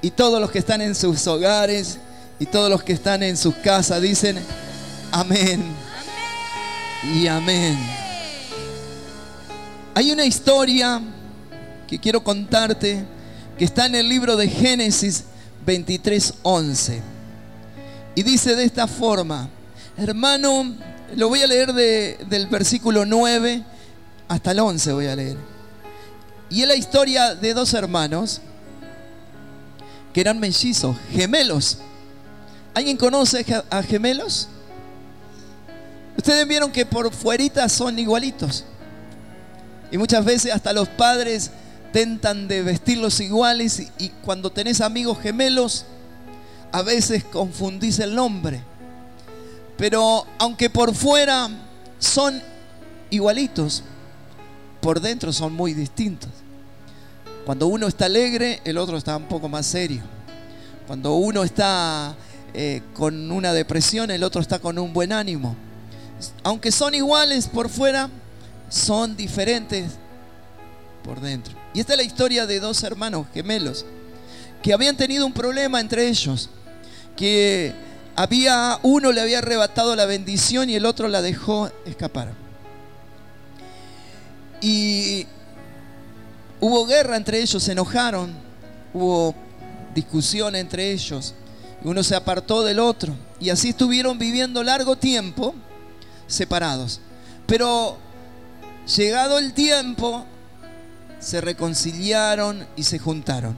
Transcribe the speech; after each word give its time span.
Y 0.00 0.10
todos 0.10 0.40
los 0.40 0.50
que 0.50 0.60
están 0.60 0.80
en 0.80 0.94
sus 0.94 1.26
hogares 1.26 1.98
y 2.38 2.46
todos 2.46 2.70
los 2.70 2.82
que 2.84 2.92
están 2.92 3.22
en 3.22 3.36
sus 3.36 3.54
casas 3.56 4.00
dicen 4.00 4.38
amén. 5.10 5.64
Y 7.14 7.26
amén. 7.26 7.76
Hay 9.94 10.12
una 10.12 10.24
historia 10.24 11.00
que 11.88 11.98
quiero 11.98 12.22
contarte 12.22 13.04
que 13.58 13.64
está 13.64 13.86
en 13.86 13.96
el 13.96 14.08
libro 14.08 14.36
de 14.36 14.48
Génesis 14.48 15.24
23:11. 15.66 17.00
Y 18.14 18.22
dice 18.22 18.54
de 18.54 18.64
esta 18.64 18.86
forma, 18.86 19.48
hermano, 19.96 20.74
lo 21.16 21.28
voy 21.28 21.42
a 21.42 21.46
leer 21.46 21.72
del 21.72 22.46
versículo 22.46 23.04
9 23.04 23.64
hasta 24.28 24.50
el 24.52 24.60
11 24.60 24.92
voy 24.92 25.06
a 25.06 25.16
leer. 25.16 25.36
Y 26.50 26.62
es 26.62 26.68
la 26.68 26.76
historia 26.76 27.34
de 27.34 27.54
dos 27.54 27.74
hermanos 27.74 28.40
que 30.12 30.20
eran 30.20 30.38
mellizos, 30.38 30.96
gemelos. 31.12 31.78
¿Alguien 32.74 32.96
conoce 32.96 33.44
a 33.70 33.82
gemelos? 33.82 34.48
Ustedes 36.16 36.46
vieron 36.48 36.72
que 36.72 36.84
por 36.84 37.12
fuerita 37.12 37.68
son 37.68 37.98
igualitos. 37.98 38.64
Y 39.90 39.98
muchas 39.98 40.24
veces 40.24 40.52
hasta 40.52 40.72
los 40.72 40.88
padres 40.88 41.50
tentan 41.92 42.48
de 42.48 42.62
vestirlos 42.62 43.20
iguales 43.20 43.82
y 43.98 44.08
cuando 44.22 44.50
tenés 44.50 44.80
amigos 44.80 45.18
gemelos, 45.20 45.86
a 46.72 46.82
veces 46.82 47.24
confundís 47.24 47.98
el 47.98 48.14
nombre. 48.14 48.62
Pero 49.76 50.26
aunque 50.38 50.68
por 50.68 50.94
fuera 50.94 51.48
son 51.98 52.42
igualitos, 53.10 53.82
por 54.80 55.00
dentro 55.00 55.32
son 55.32 55.54
muy 55.54 55.72
distintos. 55.72 56.30
Cuando 57.48 57.66
uno 57.68 57.88
está 57.88 58.04
alegre, 58.04 58.60
el 58.66 58.76
otro 58.76 58.98
está 58.98 59.16
un 59.16 59.24
poco 59.24 59.48
más 59.48 59.64
serio. 59.64 60.02
Cuando 60.86 61.14
uno 61.14 61.44
está 61.44 62.14
eh, 62.52 62.82
con 62.92 63.32
una 63.32 63.54
depresión, 63.54 64.10
el 64.10 64.22
otro 64.22 64.42
está 64.42 64.58
con 64.58 64.78
un 64.78 64.92
buen 64.92 65.14
ánimo. 65.14 65.56
Aunque 66.42 66.70
son 66.70 66.94
iguales 66.94 67.46
por 67.46 67.70
fuera, 67.70 68.10
son 68.68 69.16
diferentes 69.16 69.92
por 71.02 71.22
dentro. 71.22 71.54
Y 71.72 71.80
esta 71.80 71.94
es 71.94 71.96
la 71.96 72.02
historia 72.02 72.46
de 72.46 72.60
dos 72.60 72.82
hermanos 72.82 73.26
gemelos 73.32 73.86
que 74.62 74.74
habían 74.74 74.98
tenido 74.98 75.24
un 75.24 75.32
problema 75.32 75.80
entre 75.80 76.06
ellos, 76.06 76.50
que 77.16 77.72
había 78.14 78.78
uno 78.82 79.10
le 79.10 79.22
había 79.22 79.38
arrebatado 79.38 79.96
la 79.96 80.04
bendición 80.04 80.68
y 80.68 80.74
el 80.74 80.84
otro 80.84 81.08
la 81.08 81.22
dejó 81.22 81.70
escapar. 81.86 82.30
Y 84.60 85.26
Hubo 86.60 86.86
guerra 86.86 87.16
entre 87.16 87.40
ellos, 87.40 87.62
se 87.62 87.72
enojaron, 87.72 88.32
hubo 88.92 89.34
discusión 89.94 90.56
entre 90.56 90.90
ellos, 90.92 91.34
uno 91.84 92.02
se 92.02 92.16
apartó 92.16 92.64
del 92.64 92.80
otro 92.80 93.14
y 93.40 93.50
así 93.50 93.70
estuvieron 93.70 94.18
viviendo 94.18 94.62
largo 94.62 94.96
tiempo 94.96 95.54
separados. 96.26 97.00
Pero 97.46 97.96
llegado 98.96 99.38
el 99.38 99.52
tiempo, 99.52 100.24
se 101.20 101.40
reconciliaron 101.40 102.66
y 102.76 102.82
se 102.82 102.98
juntaron. 102.98 103.56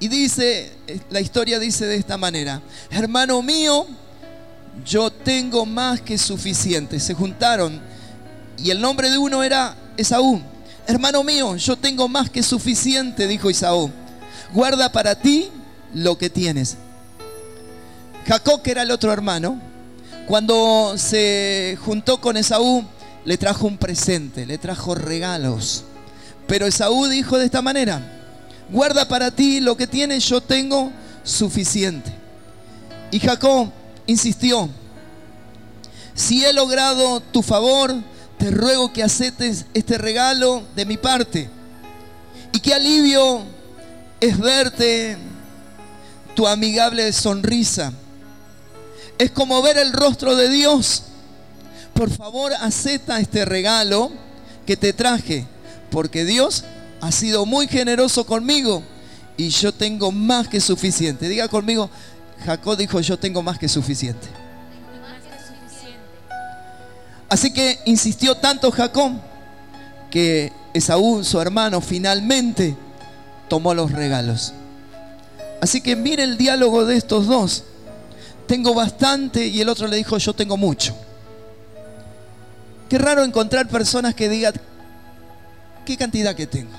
Y 0.00 0.08
dice, 0.08 0.72
la 1.10 1.20
historia 1.20 1.58
dice 1.58 1.86
de 1.86 1.96
esta 1.96 2.16
manera, 2.16 2.62
hermano 2.90 3.42
mío, 3.42 3.86
yo 4.84 5.10
tengo 5.10 5.66
más 5.66 6.00
que 6.00 6.16
suficiente. 6.16 7.00
Se 7.00 7.14
juntaron 7.14 7.80
y 8.56 8.70
el 8.70 8.80
nombre 8.80 9.10
de 9.10 9.18
uno 9.18 9.42
era 9.42 9.76
Esaú 9.96 10.40
Hermano 10.88 11.22
mío, 11.22 11.54
yo 11.56 11.76
tengo 11.76 12.08
más 12.08 12.30
que 12.30 12.42
suficiente, 12.42 13.26
dijo 13.26 13.50
Isaú. 13.50 13.90
Guarda 14.54 14.90
para 14.90 15.14
ti 15.16 15.50
lo 15.92 16.16
que 16.16 16.30
tienes. 16.30 16.78
Jacob, 18.26 18.62
que 18.62 18.70
era 18.70 18.80
el 18.80 18.90
otro 18.90 19.12
hermano, 19.12 19.60
cuando 20.26 20.94
se 20.96 21.76
juntó 21.84 22.22
con 22.22 22.38
Esaú, 22.38 22.86
le 23.26 23.36
trajo 23.36 23.66
un 23.66 23.76
presente, 23.76 24.46
le 24.46 24.56
trajo 24.56 24.94
regalos. 24.94 25.84
Pero 26.46 26.66
Esaú 26.66 27.06
dijo 27.08 27.36
de 27.36 27.44
esta 27.44 27.60
manera, 27.60 28.00
guarda 28.70 29.06
para 29.06 29.30
ti 29.30 29.60
lo 29.60 29.76
que 29.76 29.86
tienes, 29.86 30.24
yo 30.24 30.40
tengo 30.40 30.90
suficiente. 31.22 32.10
Y 33.10 33.20
Jacob 33.20 33.68
insistió, 34.06 34.70
si 36.14 36.46
he 36.46 36.52
logrado 36.54 37.20
tu 37.20 37.42
favor, 37.42 37.94
te 38.38 38.50
ruego 38.50 38.92
que 38.92 39.02
aceptes 39.02 39.66
este 39.74 39.98
regalo 39.98 40.62
de 40.76 40.86
mi 40.86 40.96
parte. 40.96 41.50
Y 42.52 42.60
qué 42.60 42.74
alivio 42.74 43.42
es 44.20 44.38
verte 44.38 45.16
tu 46.34 46.46
amigable 46.46 47.12
sonrisa. 47.12 47.92
Es 49.18 49.32
como 49.32 49.60
ver 49.60 49.76
el 49.78 49.92
rostro 49.92 50.36
de 50.36 50.48
Dios. 50.48 51.02
Por 51.92 52.10
favor, 52.10 52.52
acepta 52.60 53.18
este 53.18 53.44
regalo 53.44 54.12
que 54.64 54.76
te 54.76 54.92
traje, 54.92 55.46
porque 55.90 56.24
Dios 56.24 56.64
ha 57.00 57.10
sido 57.10 57.44
muy 57.44 57.66
generoso 57.66 58.24
conmigo 58.24 58.82
y 59.36 59.48
yo 59.48 59.72
tengo 59.72 60.12
más 60.12 60.46
que 60.46 60.60
suficiente. 60.60 61.28
Diga 61.28 61.48
conmigo, 61.48 61.90
Jacob 62.44 62.76
dijo, 62.76 63.00
yo 63.00 63.18
tengo 63.18 63.42
más 63.42 63.58
que 63.58 63.68
suficiente. 63.68 64.28
Así 67.28 67.52
que 67.52 67.78
insistió 67.84 68.36
tanto 68.36 68.70
Jacob 68.70 69.12
que 70.10 70.52
Esaú, 70.72 71.22
su 71.24 71.40
hermano, 71.40 71.80
finalmente 71.80 72.76
tomó 73.48 73.74
los 73.74 73.92
regalos. 73.92 74.54
Así 75.60 75.80
que 75.80 75.96
mire 75.96 76.22
el 76.22 76.38
diálogo 76.38 76.84
de 76.84 76.96
estos 76.96 77.26
dos. 77.26 77.64
Tengo 78.46 78.72
bastante 78.74 79.46
y 79.46 79.60
el 79.60 79.68
otro 79.68 79.88
le 79.88 79.96
dijo, 79.96 80.16
yo 80.18 80.32
tengo 80.32 80.56
mucho. 80.56 80.96
Qué 82.88 82.96
raro 82.96 83.22
encontrar 83.22 83.68
personas 83.68 84.14
que 84.14 84.28
digan, 84.28 84.54
¿qué 85.84 85.96
cantidad 85.96 86.34
que 86.34 86.46
tengo? 86.46 86.72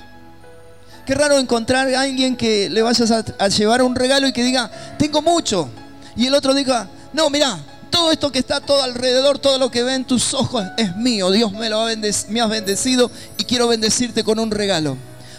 Qué 1.06 1.14
raro 1.14 1.38
encontrar 1.38 1.92
a 1.94 2.00
alguien 2.00 2.36
que 2.36 2.68
le 2.68 2.82
vayas 2.82 3.10
a, 3.10 3.48
llevar 3.48 3.82
un 3.82 3.94
regalo 3.94 4.26
y 4.26 4.32
que 4.32 4.42
diga, 4.42 4.70
tengo 4.98 5.22
mucho. 5.22 5.68
Y 6.16 6.26
el 6.26 6.34
otro 6.34 6.54
diga, 6.54 6.88
no, 7.12 7.30
mira, 7.30 7.58
todo 7.90 8.12
esto 8.12 8.32
que 8.32 8.38
está 8.38 8.60
todo 8.60 8.82
alrededor, 8.82 9.38
todo 9.38 9.58
lo 9.58 9.70
que 9.70 9.82
ven 9.82 10.04
tus 10.04 10.32
ojos 10.34 10.64
es 10.76 10.96
mío. 10.96 11.30
Dios 11.30 11.52
me 11.52 11.68
lo 11.68 11.80
ha 11.80 12.46
bendecido 12.46 13.10
y 13.36 13.44
quiero 13.44 13.68
bendecirte 13.68 14.24
con 14.24 14.38
un 14.38 14.50
regalo. 14.50 14.96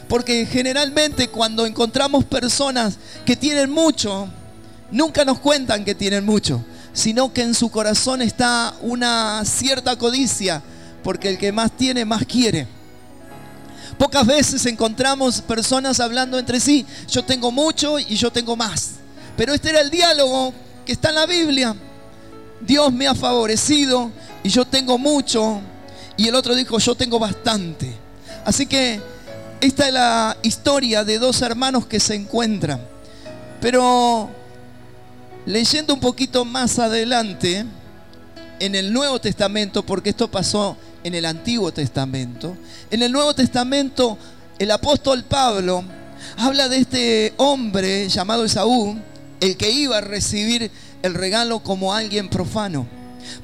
Porque 0.08 0.46
generalmente 0.46 1.30
cuando 1.30 1.66
encontramos 1.66 2.26
personas 2.26 2.98
que 3.26 3.36
tienen 3.36 3.72
mucho, 3.72 4.28
nunca 4.92 5.24
nos 5.24 5.40
cuentan 5.40 5.86
que 5.86 5.96
tienen 5.96 6.26
mucho, 6.26 6.64
sino 6.94 7.34
que 7.34 7.42
en 7.42 7.56
su 7.56 7.72
corazón 7.72 8.22
está 8.22 8.76
una 8.82 9.44
cierta 9.46 9.96
codicia, 9.96 10.62
porque 11.04 11.30
el 11.30 11.38
que 11.38 11.52
más 11.52 11.72
tiene, 11.72 12.04
más 12.06 12.26
quiere. 12.26 12.68
Pocas 13.98 14.26
veces 14.26 14.66
encontramos 14.66 15.42
personas 15.42 16.00
hablando 16.00 16.38
entre 16.38 16.60
sí, 16.60 16.86
yo 17.08 17.24
tengo 17.24 17.52
mucho 17.52 17.98
y 18.00 18.16
yo 18.16 18.32
tengo 18.32 18.56
más. 18.56 18.92
Pero 19.38 19.54
este 19.54 19.70
era 19.70 19.80
el 19.80 19.90
diálogo 19.90 20.54
que 20.86 20.92
está 20.92 21.10
en 21.10 21.16
la 21.16 21.26
Biblia. 21.26 21.76
Dios 22.66 22.92
me 22.94 23.08
ha 23.08 23.16
favorecido 23.16 24.12
y 24.44 24.50
yo 24.50 24.66
tengo 24.66 24.98
mucho. 24.98 25.62
Y 26.18 26.28
el 26.28 26.36
otro 26.36 26.56
dijo, 26.56 26.78
yo 26.80 26.96
tengo 26.96 27.20
bastante. 27.20 27.94
Así 28.46 28.66
que 28.66 29.02
esta 29.60 29.88
es 29.88 29.94
la 29.94 30.38
historia 30.44 31.04
de 31.04 31.20
dos 31.20 31.42
hermanos 31.42 31.86
que 31.86 32.00
se 32.00 32.16
encuentran. 32.16 32.82
Pero 33.60 34.30
leyendo 35.46 35.94
un 35.94 36.00
poquito 36.00 36.46
más 36.46 36.80
adelante, 36.80 37.66
en 38.62 38.76
el 38.76 38.94
Nuevo 38.94 39.20
Testamento, 39.20 39.84
porque 39.84 40.12
esto 40.12 40.30
pasó 40.30 40.78
en 41.04 41.16
el 41.16 41.26
Antiguo 41.26 41.72
Testamento, 41.72 42.56
en 42.92 43.02
el 43.02 43.12
Nuevo 43.12 43.34
Testamento 43.34 44.20
el 44.60 44.70
apóstol 44.70 45.24
Pablo 45.24 45.84
habla 46.38 46.70
de 46.70 46.78
este 46.78 47.34
hombre 47.38 48.08
llamado 48.08 48.46
Esaú, 48.46 48.96
el 49.40 49.58
que 49.58 49.72
iba 49.72 49.98
a 49.98 50.02
recibir 50.02 50.70
el 51.02 51.14
regalo 51.14 51.60
como 51.60 51.94
alguien 51.94 52.30
profano. 52.30 52.88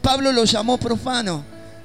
Pablo 0.02 0.32
lo 0.32 0.46
llamó 0.46 0.78
profano. 0.78 1.44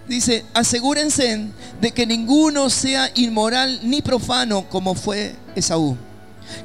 Dice, 0.09 0.45
asegúrense 0.53 1.47
de 1.81 1.93
que 1.93 2.07
ninguno 2.07 2.69
sea 2.71 3.11
inmoral 3.15 3.81
ni 3.85 4.03
profano 4.03 4.69
como 4.69 4.95
fue 4.95 5.37
Esaú, 5.55 5.97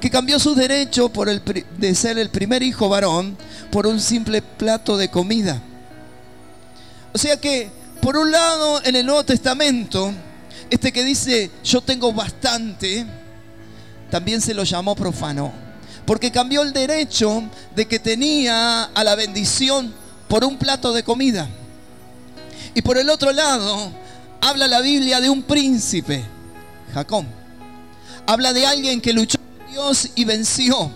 que 0.02 0.10
cambió 0.10 0.40
su 0.40 0.56
derecho 0.56 1.10
por 1.10 1.30
el, 1.30 1.42
de 1.78 1.96
ser 1.96 2.18
el 2.18 2.30
primer 2.30 2.64
hijo 2.64 2.90
varón 2.90 3.38
por 3.72 3.86
un 3.86 4.00
simple 4.00 4.42
plato 4.42 4.98
de 4.98 5.10
comida. 5.10 5.62
O 7.14 7.18
sea 7.18 7.38
que, 7.38 7.70
por 8.02 8.18
un 8.18 8.32
lado, 8.32 8.82
en 8.84 8.96
el 8.96 9.06
Nuevo 9.06 9.24
Testamento, 9.24 10.12
este 10.70 10.92
que 10.92 11.04
dice, 11.04 11.52
yo 11.64 11.82
tengo 11.82 12.12
bastante, 12.12 13.06
también 14.10 14.42
se 14.42 14.54
lo 14.54 14.64
llamó 14.64 14.96
profano 14.96 15.67
porque 16.08 16.32
cambió 16.32 16.64
el 16.64 16.72
derecho 16.72 17.44
de 17.76 17.86
que 17.86 18.00
tenía 18.00 18.86
a 18.86 19.04
la 19.04 19.14
bendición 19.16 19.94
por 20.30 20.46
un 20.46 20.58
plato 20.58 20.94
de 20.94 21.04
comida. 21.04 21.50
Y 22.74 22.82
por 22.82 22.98
el 22.98 23.10
otro 23.10 23.34
lado, 23.34 23.92
habla 24.40 24.70
la 24.70 24.80
Biblia 24.80 25.20
de 25.20 25.30
un 25.30 25.44
príncipe, 25.44 26.24
Jacob. 26.94 27.26
Habla 28.26 28.54
de 28.54 28.66
alguien 28.66 29.02
que 29.02 29.12
luchó 29.12 29.38
con 29.38 29.74
Dios 29.74 30.10
y 30.16 30.24
venció. 30.24 30.90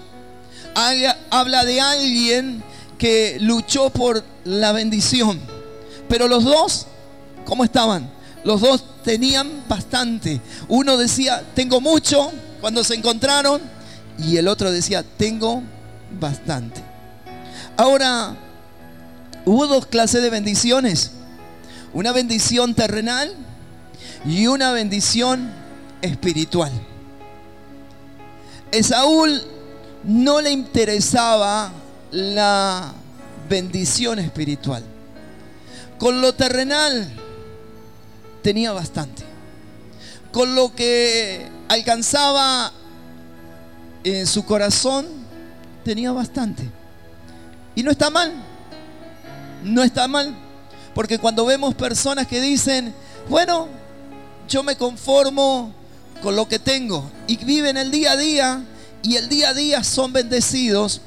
habla 1.30 1.66
de 1.66 1.81
alguien 1.81 2.64
que 2.98 3.38
luchó 3.42 3.90
por 3.90 4.24
la 4.46 4.72
bendición. 4.72 5.42
Pero 6.07 6.30
los 6.30 6.46
dos, 6.46 6.88
¿cómo 7.44 7.66
estaban? 7.66 8.10
Los 8.46 8.62
dos 8.62 8.86
tenían 9.04 9.64
bastante. 9.68 10.40
Uno 10.69 10.96
decía, 10.96 11.44
tengo 11.54 11.81
mucho 11.81 12.31
cuando 12.62 12.81
se 12.86 12.96
encontraron, 12.96 13.62
y 14.18 14.38
el 14.38 14.48
otro 14.48 14.72
decía, 14.72 15.04
tengo 15.18 15.63
bastante. 16.19 16.81
Ahora, 17.78 18.36
hubo 19.46 19.68
dos 19.68 19.86
clases 19.86 20.22
de 20.22 20.30
bendiciones. 20.30 21.12
Una 21.94 22.12
bendición 22.12 22.74
terrenal 22.74 23.34
y 24.25 24.48
una 24.48 24.72
bendición 24.72 25.52
espiritual. 26.02 26.72
Esaúl 28.72 29.42
no 30.04 30.42
le 30.42 30.52
interesaba 30.52 31.72
la 32.12 32.94
bendición 33.50 34.19
espiritual. 34.19 34.84
Con 35.98 36.22
lo 36.22 36.34
terrenal 36.34 37.12
tenía 38.42 38.72
bastante. 38.72 39.24
Con 40.31 40.56
lo 40.56 40.74
que 40.74 41.46
alcanzaba 41.68 42.72
en 44.03 44.27
su 44.27 44.45
corazón 44.45 45.07
tenía 45.83 46.12
bastante. 46.12 46.63
Y 47.75 47.83
no 47.83 47.92
está 47.92 48.09
mal. 48.09 48.33
No 49.63 49.83
está 49.83 50.07
mal. 50.07 50.36
Porque 50.94 51.19
cuando 51.19 51.45
vemos 51.45 51.75
personas 51.75 52.27
que 52.27 52.42
dicen, 52.42 52.94
bueno, 53.30 53.68
yo 54.48 54.63
me 54.63 54.75
conformo 54.75 55.74
con 56.21 56.36
lo 56.36 56.48
que 56.48 56.59
tengo 56.59 57.09
y 57.27 57.38
viven 57.38 57.77
el 57.77 57.89
día 57.92 58.12
a 58.12 58.18
día 58.18 58.63
y 59.01 59.15
el 59.15 59.30
día 59.30 59.50
a 59.50 59.53
día 59.53 59.83
son 59.83 60.13
bendecidos, 60.13 61.01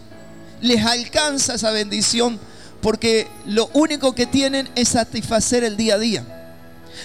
les 0.61 0.85
alcanza 0.85 1.55
esa 1.55 1.71
bendición 1.71 2.41
porque 2.81 3.29
lo 3.47 3.71
único 3.75 4.15
que 4.15 4.27
tienen 4.27 4.69
es 4.75 4.91
satisfacer 4.91 5.65
el 5.65 5.77
día 5.77 5.95
a 5.95 5.99
día. 5.99 6.25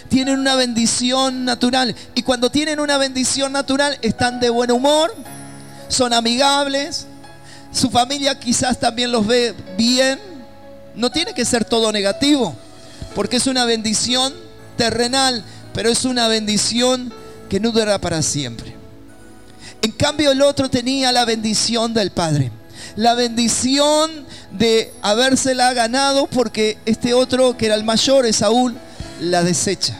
Tienen 0.07 0.39
una 0.39 0.55
bendición 0.55 1.45
natural 1.45 1.95
y 2.15 2.23
cuando 2.23 2.49
tienen 2.49 2.79
una 2.79 2.97
bendición 2.97 3.51
natural 3.51 3.97
están 4.01 4.39
de 4.39 4.49
buen 4.49 4.71
humor, 4.71 5.13
son 5.89 6.13
amigables, 6.13 7.05
su 7.73 7.89
familia 7.89 8.39
quizás 8.39 8.79
también 8.79 9.11
los 9.11 9.27
ve 9.27 9.53
bien. 9.77 10.19
No 10.95 11.11
tiene 11.11 11.33
que 11.33 11.43
ser 11.43 11.65
todo 11.65 11.91
negativo, 11.91 12.55
porque 13.15 13.37
es 13.37 13.47
una 13.47 13.65
bendición 13.65 14.33
terrenal, 14.77 15.43
pero 15.73 15.89
es 15.89 16.05
una 16.05 16.27
bendición 16.27 17.13
que 17.49 17.59
no 17.59 17.71
dura 17.71 17.99
para 17.99 18.21
siempre. 18.21 18.75
En 19.81 19.91
cambio 19.91 20.31
el 20.31 20.41
otro 20.41 20.69
tenía 20.69 21.11
la 21.11 21.25
bendición 21.25 21.93
del 21.93 22.11
Padre. 22.11 22.51
La 22.95 23.13
bendición 23.13 24.25
de 24.51 24.93
habérsela 25.01 25.73
ganado 25.73 26.27
porque 26.27 26.77
este 26.85 27.13
otro, 27.13 27.55
que 27.57 27.67
era 27.67 27.75
el 27.75 27.83
mayor, 27.83 28.25
Esaúl, 28.25 28.75
la 29.21 29.43
desecha. 29.43 29.99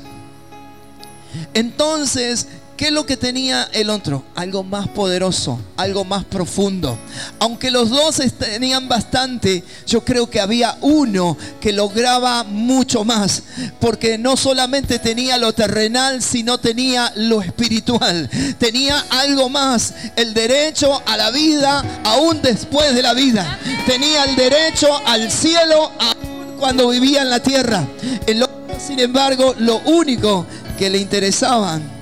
Entonces 1.53 2.47
¿Qué 2.80 2.86
es 2.86 2.94
lo 2.94 3.06
que 3.06 3.18
tenía 3.18 3.68
el 3.74 3.90
otro? 3.90 4.24
Algo 4.36 4.64
más 4.64 4.88
poderoso, 4.88 5.60
algo 5.76 6.06
más 6.06 6.24
profundo. 6.24 6.98
Aunque 7.38 7.72
los 7.72 7.90
dos 7.90 8.22
tenían 8.40 8.88
bastante, 8.88 9.66
yo 9.86 10.06
creo 10.06 10.30
que 10.30 10.40
había 10.40 10.78
uno 10.80 11.36
que 11.60 11.74
lograba 11.74 12.46
mucho 12.46 13.04
más. 13.04 13.44
Porque 13.81 14.18
no 14.18 14.38
solamente 14.38 14.98
tenía 14.98 15.38
lo 15.38 15.52
terrenal, 15.52 16.22
sino 16.22 16.58
tenía 16.58 17.12
lo 17.18 17.42
espiritual. 17.42 18.30
Tenía 18.58 18.98
algo 19.10 19.50
más, 19.50 19.94
el 20.16 20.34
derecho 20.34 21.02
a 21.06 21.18
la 21.18 21.31
vida 21.31 21.84
aún 22.06 22.42
después 22.42 22.96
de 22.96 23.02
la 23.02 23.14
vida. 23.14 23.60
Tenía 23.88 24.24
el 24.24 24.38
derecho 24.38 24.88
al 25.06 25.30
cielo 25.30 25.92
aún 26.00 26.56
cuando 26.58 26.88
vivía 26.88 27.24
en 27.24 27.30
la 27.30 27.42
tierra. 27.42 27.86
El 28.26 28.42
otro, 28.42 28.80
sin 28.80 29.02
embargo, 29.02 29.54
lo 29.60 29.80
único 29.80 30.46
que 30.78 30.90
le 30.90 31.00
interesaban 31.00 31.99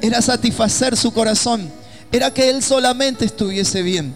era 0.00 0.22
satisfacer 0.22 0.96
su 0.96 1.12
corazón, 1.12 1.70
era 2.12 2.32
que 2.32 2.50
él 2.50 2.62
solamente 2.62 3.24
estuviese 3.24 3.82
bien. 3.82 4.14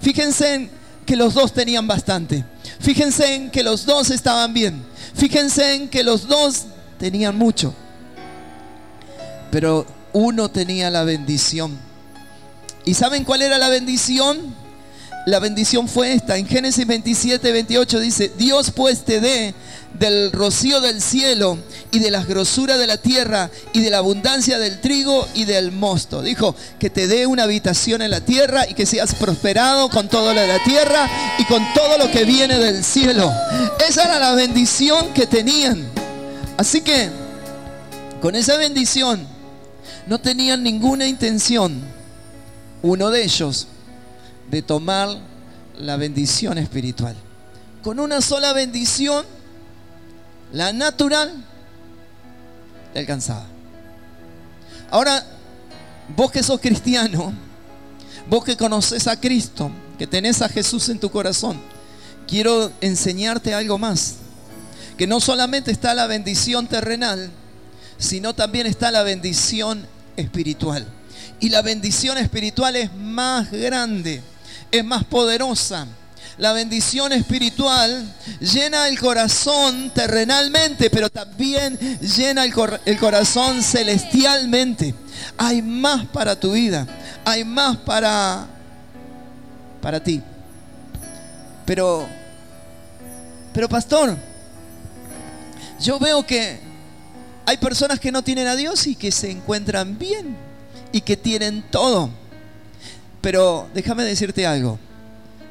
Fíjense 0.00 0.54
en 0.54 0.70
que 1.04 1.16
los 1.16 1.34
dos 1.34 1.52
tenían 1.52 1.86
bastante. 1.86 2.44
Fíjense 2.80 3.34
en 3.34 3.50
que 3.50 3.62
los 3.62 3.86
dos 3.86 4.10
estaban 4.10 4.52
bien. 4.52 4.84
Fíjense 5.14 5.74
en 5.74 5.88
que 5.88 6.02
los 6.02 6.26
dos 6.26 6.66
tenían 6.98 7.36
mucho. 7.36 7.74
Pero 9.50 9.86
uno 10.12 10.50
tenía 10.50 10.90
la 10.90 11.04
bendición. 11.04 11.78
¿Y 12.84 12.94
saben 12.94 13.24
cuál 13.24 13.42
era 13.42 13.58
la 13.58 13.68
bendición? 13.68 14.54
La 15.26 15.38
bendición 15.40 15.88
fue 15.88 16.12
esta. 16.12 16.36
En 16.36 16.46
Génesis 16.46 16.86
27, 16.86 17.52
28 17.52 18.00
dice, 18.00 18.32
Dios 18.36 18.70
pues 18.70 19.04
te 19.04 19.20
dé 19.20 19.54
del 19.98 20.32
rocío 20.32 20.80
del 20.80 21.00
cielo 21.00 21.58
y 21.90 21.98
de 21.98 22.10
las 22.10 22.26
grosuras 22.26 22.78
de 22.78 22.86
la 22.86 22.98
tierra 22.98 23.50
y 23.72 23.80
de 23.80 23.90
la 23.90 23.98
abundancia 23.98 24.58
del 24.58 24.80
trigo 24.80 25.26
y 25.34 25.44
del 25.44 25.72
mosto. 25.72 26.22
Dijo 26.22 26.54
que 26.78 26.90
te 26.90 27.06
dé 27.06 27.26
una 27.26 27.44
habitación 27.44 28.02
en 28.02 28.10
la 28.10 28.20
tierra 28.20 28.68
y 28.68 28.74
que 28.74 28.86
seas 28.86 29.14
prosperado 29.14 29.88
con 29.88 30.08
todo 30.08 30.34
lo 30.34 30.40
de 30.40 30.46
la 30.46 30.62
tierra 30.64 31.08
y 31.38 31.44
con 31.44 31.62
todo 31.74 31.98
lo 31.98 32.10
que 32.10 32.24
viene 32.24 32.58
del 32.58 32.84
cielo. 32.84 33.32
Esa 33.88 34.04
era 34.04 34.18
la 34.18 34.32
bendición 34.32 35.12
que 35.14 35.26
tenían. 35.26 35.88
Así 36.56 36.80
que 36.80 37.10
con 38.20 38.34
esa 38.34 38.56
bendición 38.56 39.26
no 40.06 40.18
tenían 40.18 40.62
ninguna 40.62 41.06
intención, 41.06 41.82
uno 42.82 43.10
de 43.10 43.24
ellos, 43.24 43.66
de 44.50 44.62
tomar 44.62 45.08
la 45.78 45.96
bendición 45.96 46.58
espiritual. 46.58 47.16
Con 47.82 48.00
una 48.00 48.20
sola 48.20 48.52
bendición 48.52 49.35
la 50.52 50.72
natural 50.72 51.32
le 52.94 53.00
alcanzaba. 53.00 53.46
Ahora, 54.90 55.24
vos 56.14 56.30
que 56.30 56.42
sos 56.42 56.60
cristiano, 56.60 57.32
vos 58.28 58.44
que 58.44 58.56
conoces 58.56 59.06
a 59.06 59.20
Cristo, 59.20 59.70
que 59.98 60.06
tenés 60.06 60.42
a 60.42 60.48
Jesús 60.48 60.88
en 60.88 60.98
tu 60.98 61.10
corazón, 61.10 61.60
quiero 62.26 62.70
enseñarte 62.80 63.54
algo 63.54 63.78
más. 63.78 64.16
Que 64.96 65.06
no 65.06 65.20
solamente 65.20 65.70
está 65.70 65.92
la 65.92 66.06
bendición 66.06 66.66
terrenal, 66.68 67.30
sino 67.98 68.34
también 68.34 68.66
está 68.66 68.90
la 68.90 69.02
bendición 69.02 69.86
espiritual. 70.16 70.86
Y 71.38 71.50
la 71.50 71.60
bendición 71.60 72.16
espiritual 72.16 72.76
es 72.76 72.94
más 72.94 73.50
grande, 73.50 74.22
es 74.70 74.84
más 74.84 75.04
poderosa 75.04 75.86
la 76.38 76.52
bendición 76.52 77.12
espiritual 77.12 78.14
llena 78.40 78.88
el 78.88 78.98
corazón 78.98 79.90
terrenalmente, 79.94 80.90
pero 80.90 81.08
también 81.08 81.78
llena 82.00 82.44
el, 82.44 82.98
corazón 82.98 83.62
celestialmente. 83.62 84.94
Hay 85.38 85.62
más 85.62 86.06
para 86.06 86.38
tu 86.38 86.52
vida, 86.52 86.86
hay 87.24 87.42
más 87.44 87.78
para, 87.78 88.46
para 89.80 90.02
ti. 90.02 90.22
Pero, 91.64 92.06
pero 93.54 93.68
pastor, 93.68 94.14
yo 95.80 95.98
veo 95.98 96.26
que 96.26 96.60
hay 97.46 97.56
personas 97.56 97.98
que 97.98 98.12
no 98.12 98.22
tienen 98.22 98.46
a 98.46 98.56
Dios 98.56 98.86
y 98.86 98.94
que 98.94 99.10
se 99.10 99.30
encuentran 99.30 99.98
bien 99.98 100.36
y 100.92 101.00
que 101.00 101.16
tienen 101.16 101.64
todo. 101.70 102.10
Pero 103.22 103.68
déjame 103.72 104.04
decirte 104.04 104.46
algo. 104.46 104.78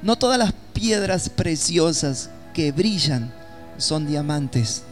No 0.04 0.16
todas 0.16 0.38
las 0.38 0.54
piedras 0.76 1.30
preciosas 1.30 2.30
que 2.54 2.72
brillan 2.72 3.34
son 3.78 4.06
diamantes. 4.06 4.84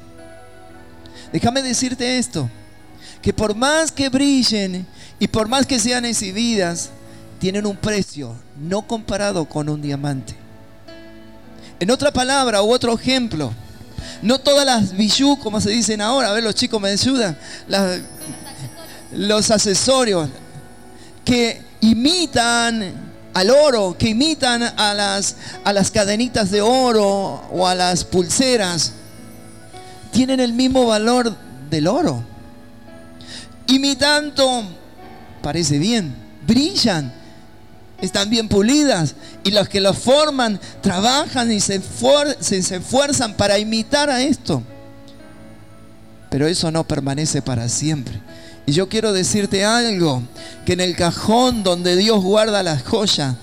Déjame 1.32 1.62
decirte 1.62 2.18
esto, 2.18 2.50
que 3.22 3.34
por 3.34 3.54
más 3.54 3.92
que 3.92 4.10
brillen 4.10 4.88
y 5.20 5.28
por 5.28 5.48
más 5.48 5.68
que 5.68 5.80
sean 5.80 6.06
exhibidas, 6.06 6.90
tienen 7.40 7.66
un 7.66 7.76
precio 7.76 8.34
no 8.58 8.82
comparado 8.82 9.46
con 9.46 9.68
un 9.68 9.82
diamante. 9.82 10.36
En 11.80 11.92
otra 11.92 12.12
palabra 12.12 12.64
u 12.64 12.72
otro 12.72 12.94
ejemplo, 12.96 13.54
no 14.22 14.40
todas 14.40 14.66
las 14.66 14.96
bijoux, 14.96 15.38
como 15.42 15.60
se 15.60 15.72
dicen 15.72 16.00
ahora, 16.00 16.30
a 16.30 16.34
ver, 16.34 16.44
los 16.44 16.56
chicos 16.56 16.82
me 16.82 16.90
ayudan, 16.90 17.38
los 19.12 19.52
accesorios 19.52 20.30
que 21.26 21.62
imitan 21.82 23.13
al 23.34 23.50
oro, 23.50 23.96
que 23.98 24.10
imitan 24.10 24.62
a 24.64 24.94
las, 24.94 25.36
a 25.64 25.74
las 25.74 25.92
cadenitas 25.92 26.52
de 26.52 26.62
oro 26.62 27.10
o 27.52 27.68
a 27.68 27.76
las 27.76 28.04
pulseras, 28.04 28.94
tienen 30.12 30.40
el 30.40 30.54
mismo 30.54 30.86
valor 30.86 31.36
del 31.70 31.88
oro. 31.88 32.24
Imitando, 33.68 34.64
parece 35.42 35.80
bien, 35.80 36.16
brillan, 36.46 37.12
están 38.00 38.30
bien 38.30 38.48
pulidas 38.50 39.16
y 39.44 39.52
los 39.52 39.70
que 39.70 39.82
los 39.82 39.98
forman 39.98 40.60
trabajan 40.82 41.52
y 41.52 41.60
se, 41.60 41.82
se 42.40 42.58
esfuerzan 42.58 43.34
para 43.34 43.58
imitar 43.58 44.10
a 44.10 44.22
esto. 44.22 44.62
Pero 46.30 46.48
eso 46.48 46.72
no 46.72 46.84
permanece 46.84 47.42
para 47.42 47.70
siempre. 47.70 48.20
Y 48.66 48.72
yo 48.72 48.88
quiero 48.90 49.14
decirte 49.14 49.66
algo, 49.66 50.24
que 50.66 50.74
en 50.74 50.82
el 50.82 50.96
cajón 50.96 51.64
donde 51.64 51.96
Dios 51.96 52.22
guarda 52.24 52.64
las 52.64 52.84
joyas 52.84 53.36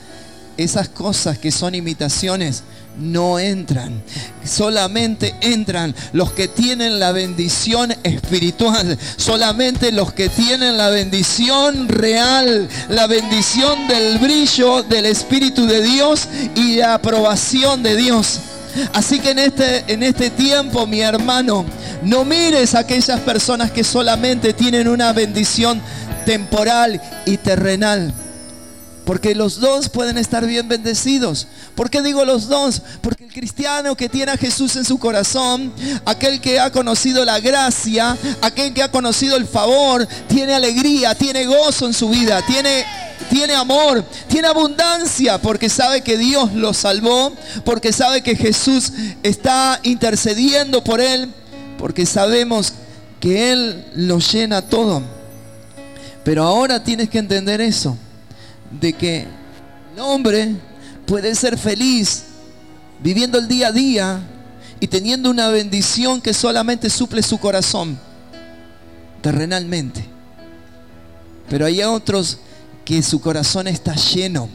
esas 0.57 0.89
cosas 0.89 1.39
que 1.39 1.51
son 1.51 1.75
imitaciones 1.75 2.63
no 2.99 3.39
entran. 3.39 4.03
Solamente 4.45 5.35
entran 5.41 5.95
los 6.13 6.33
que 6.33 6.49
tienen 6.49 6.99
la 6.99 7.13
bendición 7.13 7.95
espiritual. 8.03 8.99
Solamente 9.17 9.91
los 9.93 10.13
que 10.13 10.29
tienen 10.29 10.77
la 10.77 10.91
bendición 10.91 11.89
real. 11.89 12.69
La 12.91 13.07
bendición 13.07 13.89
del 13.89 14.19
brillo 14.19 14.83
del 14.83 15.07
Espíritu 15.07 15.67
de 15.67 15.83
Dios 15.83 16.29
y 16.55 16.77
la 16.77 16.95
aprobación 16.95 17.83
de 17.83 17.97
Dios. 17.97 18.41
Así 18.93 19.21
que 19.21 19.31
en 19.31 19.39
este, 19.39 19.85
en 19.93 20.03
este 20.03 20.31
tiempo, 20.31 20.87
mi 20.87 21.01
hermano, 21.01 21.65
no 22.03 22.25
mires 22.25 22.75
a 22.75 22.81
aquellas 22.81 23.21
personas 23.21 23.71
que 23.71 23.85
solamente 23.85 24.53
tienen 24.53 24.89
una 24.89 25.13
bendición 25.13 25.81
temporal 26.25 27.01
y 27.27 27.37
terrenal. 27.37 28.13
Porque 29.05 29.35
los 29.35 29.61
dos 29.61 29.89
pueden 29.89 30.19
estar 30.19 30.47
bien 30.47 30.69
bendecidos. 30.69 31.47
¿Por 31.75 31.91
qué 31.91 32.03
digo 32.03 32.25
los 32.25 32.49
dos? 32.49 32.83
Porque 33.01 33.25
el 33.25 33.33
cristiano 33.33 33.97
que 33.97 34.09
tiene 34.09 34.33
a 34.33 34.37
Jesús 34.37 34.77
en 34.77 34.85
su 34.85 34.99
corazón, 34.99 35.73
aquel 36.05 36.41
que 36.41 36.61
ha 36.61 36.71
conocido 36.71 37.25
la 37.25 37.41
gracia, 37.41 38.17
aquel 38.41 38.73
que 38.73 38.83
ha 38.83 38.91
conocido 38.91 39.37
el 39.37 39.47
favor, 39.47 40.07
tiene 40.29 40.55
alegría, 40.55 41.15
tiene 41.15 41.47
gozo 41.47 41.87
en 41.87 41.95
su 41.95 42.09
vida, 42.09 42.43
tiene 42.47 42.85
tiene 43.29 43.55
amor, 43.55 44.05
tiene 44.29 44.49
abundancia, 44.49 45.39
porque 45.39 45.69
sabe 45.69 46.01
que 46.01 46.17
Dios 46.17 46.53
lo 46.53 46.75
salvó, 46.75 47.33
porque 47.65 47.93
sabe 47.93 48.23
que 48.23 48.35
Jesús 48.35 48.93
está 49.23 49.79
intercediendo 49.85 50.83
por 50.83 51.01
él, 51.01 51.33
porque 51.79 52.07
sabemos 52.07 52.73
que 53.21 53.53
Él 53.53 53.85
lo 53.95 54.19
llena 54.19 54.63
todo. 54.63 55.03
Pero 56.25 56.45
ahora 56.45 56.83
tienes 56.83 57.09
que 57.09 57.19
entender 57.19 57.61
eso, 57.61 57.97
de 58.71 58.93
que 58.93 59.27
el 59.95 60.01
hombre 60.01 60.55
puede 61.07 61.35
ser 61.35 61.59
feliz 61.59 62.25
viviendo 63.03 63.39
el 63.39 63.49
día 63.49 63.69
a 63.69 63.73
día 63.73 64.21
y 64.79 64.87
teniendo 64.87 65.31
una 65.31 65.49
bendición 65.49 66.21
que 66.21 66.33
solamente 66.33 66.89
suple 66.89 67.23
su 67.23 67.39
corazón 67.39 67.99
terrenalmente. 69.21 70.05
Pero 71.49 71.67
hay 71.67 71.83
otros 71.83 72.39
que 72.85 73.03
su 73.03 73.21
corazón 73.21 73.69
está 73.69 73.95
lleno. 73.95 74.49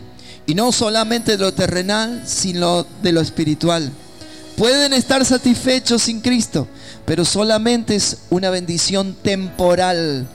Y 0.48 0.55
no 0.55 0.72
solamente 0.72 1.34
de 1.34 1.38
lo 1.38 1.53
terrenal, 1.53 2.24
sino 2.25 2.86
de 3.01 3.12
lo 3.12 3.22
espiritual. 3.22 3.91
Pueden 4.57 4.93
estar 4.93 5.25
satisfechos 5.25 6.03
sin 6.03 6.22
Cristo, 6.22 6.67
pero 7.05 7.25
solamente 7.25 7.95
es 7.95 8.19
una 8.29 8.50
bendición 8.50 9.15
temporal. 9.22 10.27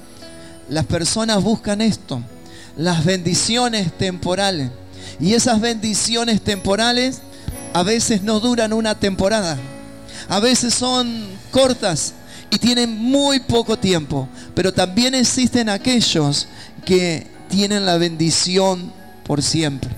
Las 0.69 0.85
personas 0.85 1.43
buscan 1.43 1.81
esto, 1.81 2.23
las 2.77 3.05
bendiciones 3.05 3.93
temporales. 3.97 4.71
Y 5.19 5.35
esas 5.35 5.61
bendiciones 5.61 6.41
temporales 6.41 7.21
a 7.73 7.83
veces 7.83 8.23
no 8.23 8.41
duran 8.41 8.73
una 8.73 8.95
temporada. 8.95 9.59
A 10.29 10.41
veces 10.41 10.75
son 10.75 11.27
cortas 11.51 12.15
y 12.51 12.59
tienen 12.59 12.97
muy 12.97 13.41
poco 13.41 13.79
tiempo. 13.79 14.29
Pero 14.55 14.73
también 14.73 15.15
existen 15.15 15.69
aquellos 15.69 16.49
que 16.85 17.27
tienen 17.49 17.85
la 17.85 17.99
bendición 17.99 18.93
por 19.25 19.43
siempre. 19.43 19.91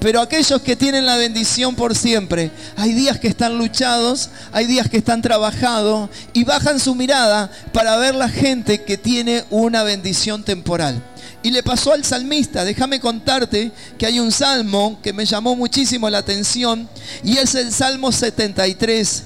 Pero 0.00 0.20
aquellos 0.20 0.62
que 0.62 0.76
tienen 0.76 1.06
la 1.06 1.16
bendición 1.16 1.74
por 1.74 1.96
siempre, 1.96 2.52
hay 2.76 2.92
días 2.92 3.18
que 3.18 3.26
están 3.26 3.58
luchados, 3.58 4.30
hay 4.52 4.66
días 4.66 4.88
que 4.88 4.98
están 4.98 5.22
trabajados 5.22 6.08
y 6.32 6.44
bajan 6.44 6.78
su 6.78 6.94
mirada 6.94 7.50
para 7.72 7.96
ver 7.96 8.14
la 8.14 8.28
gente 8.28 8.84
que 8.84 8.96
tiene 8.96 9.44
una 9.50 9.82
bendición 9.82 10.44
temporal. 10.44 11.02
Y 11.42 11.50
le 11.50 11.62
pasó 11.62 11.92
al 11.92 12.04
salmista, 12.04 12.64
déjame 12.64 12.98
contarte 12.98 13.70
que 13.96 14.06
hay 14.06 14.18
un 14.18 14.32
salmo 14.32 14.98
que 15.02 15.12
me 15.12 15.24
llamó 15.24 15.54
muchísimo 15.54 16.10
la 16.10 16.18
atención 16.18 16.88
y 17.22 17.36
es 17.36 17.54
el 17.54 17.72
Salmo 17.72 18.10
73. 18.10 19.22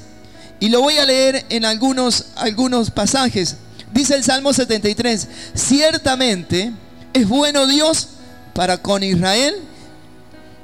Y 0.61 0.69
lo 0.69 0.83
voy 0.83 0.99
a 0.99 1.07
leer 1.07 1.47
en 1.49 1.65
algunos, 1.65 2.27
algunos 2.37 2.91
pasajes. 2.91 3.57
Dice 3.93 4.15
el 4.15 4.25
Salmo 4.25 4.53
73, 4.53 5.27
ciertamente 5.55 6.73
es 7.15 7.27
bueno 7.27 7.67
Dios 7.67 8.09
para 8.55 8.79
con 8.79 9.03
Israel 9.03 9.55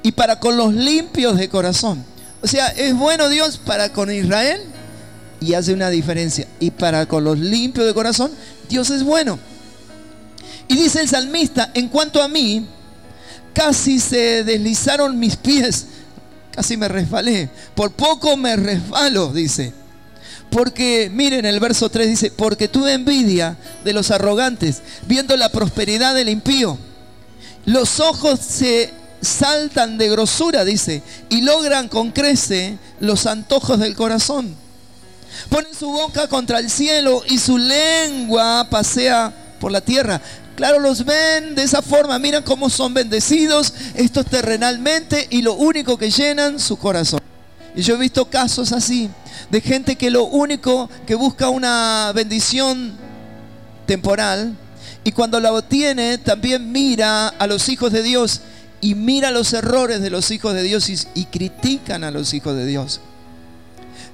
y 0.03 0.11
para 0.11 0.39
con 0.39 0.55
los 0.55 0.73
limpios 0.73 1.37
de 1.37 1.49
corazón. 1.49 2.03
O 2.41 2.47
sea, 2.47 2.67
es 2.67 2.95
bueno 2.95 3.27
Dios 3.27 3.57
para 3.57 3.91
con 3.91 4.11
Israel 4.11 4.61
y 5.41 5.53
hace 5.53 5.73
una 5.73 5.89
diferencia. 5.89 6.47
Y 6.59 6.71
para 6.71 7.05
con 7.05 7.23
los 7.23 7.37
limpios 7.39 7.85
de 7.85 7.93
corazón, 7.93 8.31
Dios 8.69 8.89
es 8.89 9.03
bueno. 9.03 9.39
Y 10.69 10.75
dice 10.75 11.01
el 11.01 11.09
salmista, 11.09 11.71
en 11.73 11.89
cuanto 11.89 12.21
a 12.21 12.27
mí, 12.27 12.65
casi 13.53 13.99
se 13.99 14.43
deslizaron 14.43 15.17
mis 15.19 15.35
pies, 15.35 15.87
casi 16.51 16.77
me 16.77 16.87
resbalé, 16.87 17.49
por 17.75 17.91
poco 17.91 18.37
me 18.37 18.55
resbalo, 18.55 19.33
dice. 19.33 19.73
Porque, 20.51 21.09
miren, 21.11 21.45
el 21.45 21.59
verso 21.59 21.89
3 21.89 22.07
dice, 22.07 22.31
porque 22.31 22.67
tuve 22.67 22.93
envidia 22.93 23.57
de 23.83 23.93
los 23.93 24.11
arrogantes, 24.11 24.81
viendo 25.07 25.35
la 25.35 25.49
prosperidad 25.49 26.13
del 26.13 26.29
impío. 26.29 26.77
Los 27.65 27.99
ojos 27.99 28.39
se 28.39 28.93
saltan 29.21 29.97
de 29.97 30.09
grosura, 30.09 30.63
dice, 30.63 31.01
y 31.29 31.41
logran 31.41 31.89
con 31.89 32.11
crece 32.11 32.77
los 32.99 33.25
antojos 33.25 33.79
del 33.79 33.95
corazón. 33.95 34.55
Ponen 35.49 35.73
su 35.73 35.91
boca 35.91 36.27
contra 36.27 36.59
el 36.59 36.69
cielo 36.69 37.23
y 37.27 37.39
su 37.39 37.57
lengua 37.57 38.67
pasea 38.69 39.33
por 39.59 39.71
la 39.71 39.81
tierra. 39.81 40.21
Claro, 40.59 40.79
los 40.79 41.05
ven 41.05 41.55
de 41.55 41.63
esa 41.63 41.81
forma, 41.81 42.19
miran 42.19 42.43
cómo 42.43 42.69
son 42.69 42.93
bendecidos 42.93 43.73
estos 43.95 44.25
terrenalmente 44.25 45.25
y 45.29 45.41
lo 45.41 45.53
único 45.53 45.97
que 45.97 46.11
llenan 46.11 46.59
su 46.59 46.75
corazón. 46.75 47.21
Y 47.77 47.81
yo 47.81 47.95
he 47.95 47.97
visto 47.97 48.25
casos 48.25 48.73
así, 48.73 49.09
de 49.49 49.61
gente 49.61 49.95
que 49.95 50.11
lo 50.11 50.25
único 50.25 50.89
que 51.07 51.15
busca 51.15 51.47
una 51.47 52.11
bendición 52.13 52.91
temporal 53.85 54.53
y 55.05 55.13
cuando 55.13 55.39
la 55.39 55.53
obtiene 55.53 56.17
también 56.17 56.69
mira 56.73 57.29
a 57.29 57.47
los 57.47 57.69
hijos 57.69 57.93
de 57.93 58.03
Dios 58.03 58.41
y 58.81 58.95
mira 58.95 59.31
los 59.31 59.53
errores 59.53 60.01
de 60.01 60.09
los 60.09 60.29
hijos 60.29 60.53
de 60.53 60.63
Dios 60.63 60.89
y, 60.89 61.23
critican 61.27 62.03
a 62.03 62.11
los 62.11 62.33
hijos 62.33 62.57
de 62.57 62.65
Dios. 62.65 62.99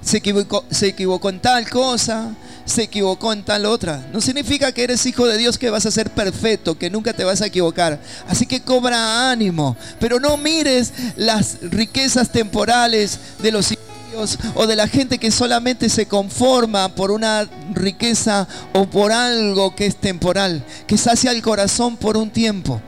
Se 0.06 0.18
equivocó, 0.18 0.64
se 0.70 0.86
equivocó 0.86 1.30
en 1.30 1.40
tal 1.40 1.68
cosa, 1.68 2.30
se 2.64 2.84
equivocó 2.84 3.32
en 3.32 3.42
tal 3.42 3.66
otra. 3.66 4.06
No 4.12 4.20
significa 4.20 4.70
que 4.70 4.84
eres 4.84 5.04
hijo 5.04 5.26
de 5.26 5.36
Dios 5.36 5.58
que 5.58 5.68
vas 5.68 5.84
a 5.84 5.90
ser 5.90 6.10
perfecto, 6.10 6.78
que 6.78 6.90
nunca 6.90 7.12
te 7.12 7.24
vas 7.24 7.42
a 7.42 7.46
equivocar. 7.46 8.00
Así 8.28 8.46
que 8.46 8.60
cobra 8.60 9.32
ánimo, 9.32 9.76
pero 9.98 10.20
no 10.20 10.36
mires 10.36 10.92
las 11.16 11.58
riquezas 11.60 12.30
temporales 12.30 13.18
de 13.42 13.50
los 13.50 13.72
hijos 13.72 14.38
o 14.54 14.68
de 14.68 14.76
la 14.76 14.86
gente 14.86 15.18
que 15.18 15.32
solamente 15.32 15.88
se 15.88 16.06
conforma 16.06 16.94
por 16.94 17.10
una 17.10 17.48
riqueza 17.74 18.46
o 18.74 18.86
por 18.86 19.10
algo 19.10 19.74
que 19.74 19.86
es 19.86 19.96
temporal, 19.96 20.64
que 20.86 20.98
sacia 20.98 21.32
el 21.32 21.42
corazón 21.42 21.96
por 21.96 22.16
un 22.16 22.30
tiempo. 22.30 22.80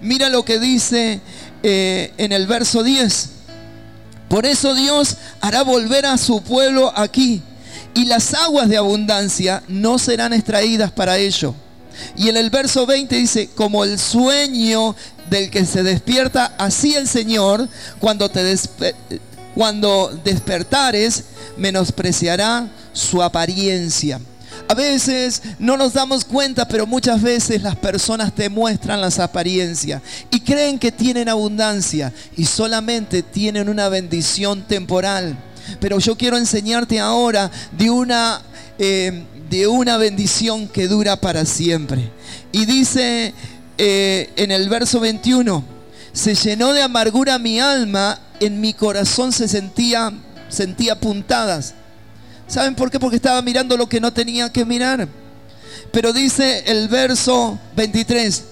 Mira 0.00 0.30
lo 0.30 0.46
que 0.46 0.58
dice 0.58 1.20
eh, 1.62 2.14
en 2.16 2.32
el 2.32 2.46
verso 2.46 2.82
10. 2.82 3.30
Por 4.34 4.46
eso 4.46 4.74
Dios 4.74 5.16
hará 5.40 5.62
volver 5.62 6.06
a 6.06 6.18
su 6.18 6.42
pueblo 6.42 6.92
aquí 6.96 7.40
y 7.94 8.06
las 8.06 8.34
aguas 8.34 8.68
de 8.68 8.76
abundancia 8.76 9.62
no 9.68 9.96
serán 9.96 10.32
extraídas 10.32 10.90
para 10.90 11.18
ello. 11.18 11.54
Y 12.16 12.30
en 12.30 12.36
el 12.36 12.50
verso 12.50 12.84
20 12.84 13.14
dice, 13.14 13.50
como 13.54 13.84
el 13.84 13.96
sueño 13.96 14.96
del 15.30 15.50
que 15.50 15.64
se 15.64 15.84
despierta, 15.84 16.52
así 16.58 16.96
el 16.96 17.06
Señor, 17.06 17.68
cuando 18.00 18.28
te 18.28 18.58
cuando 19.54 20.10
despertares, 20.24 21.22
menospreciará 21.56 22.66
su 22.92 23.22
apariencia. 23.22 24.18
A 24.66 24.74
veces 24.74 25.42
no 25.58 25.76
nos 25.76 25.92
damos 25.92 26.24
cuenta, 26.24 26.66
pero 26.66 26.86
muchas 26.86 27.20
veces 27.20 27.62
las 27.62 27.76
personas 27.76 28.34
te 28.34 28.48
muestran 28.48 29.00
las 29.00 29.18
apariencias 29.18 30.00
y 30.30 30.40
creen 30.40 30.78
que 30.78 30.90
tienen 30.90 31.28
abundancia 31.28 32.12
y 32.36 32.46
solamente 32.46 33.22
tienen 33.22 33.68
una 33.68 33.88
bendición 33.88 34.62
temporal. 34.62 35.36
Pero 35.80 35.98
yo 35.98 36.16
quiero 36.16 36.38
enseñarte 36.38 36.98
ahora 36.98 37.50
de 37.72 37.90
una, 37.90 38.40
eh, 38.78 39.24
de 39.50 39.66
una 39.66 39.98
bendición 39.98 40.66
que 40.66 40.88
dura 40.88 41.20
para 41.20 41.44
siempre. 41.44 42.10
Y 42.50 42.64
dice 42.64 43.34
eh, 43.76 44.30
en 44.36 44.50
el 44.50 44.68
verso 44.70 44.98
21, 44.98 45.62
se 46.14 46.34
llenó 46.34 46.72
de 46.72 46.82
amargura 46.82 47.38
mi 47.38 47.60
alma, 47.60 48.18
en 48.40 48.60
mi 48.60 48.72
corazón 48.72 49.32
se 49.32 49.46
sentía, 49.46 50.12
sentía 50.48 50.98
puntadas 50.98 51.74
¿Saben 52.46 52.74
por 52.74 52.90
qué? 52.90 53.00
Porque 53.00 53.16
estaba 53.16 53.40
mirando 53.42 53.76
lo 53.76 53.88
que 53.88 54.00
no 54.00 54.12
tenía 54.12 54.52
que 54.52 54.64
mirar. 54.64 55.08
Pero 55.90 56.12
dice 56.12 56.64
el 56.66 56.88
verso 56.88 57.58
23, 57.76 58.42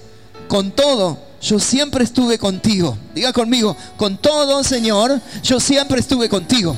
con 0.49 0.71
todo, 0.71 1.19
yo 1.41 1.59
siempre 1.59 2.05
estuve 2.05 2.39
contigo. 2.39 2.97
Diga 3.15 3.33
conmigo, 3.33 3.77
con 3.97 4.17
todo, 4.17 4.63
Señor, 4.63 5.21
yo 5.43 5.61
siempre 5.61 6.01
estuve 6.01 6.29
contigo. 6.29 6.77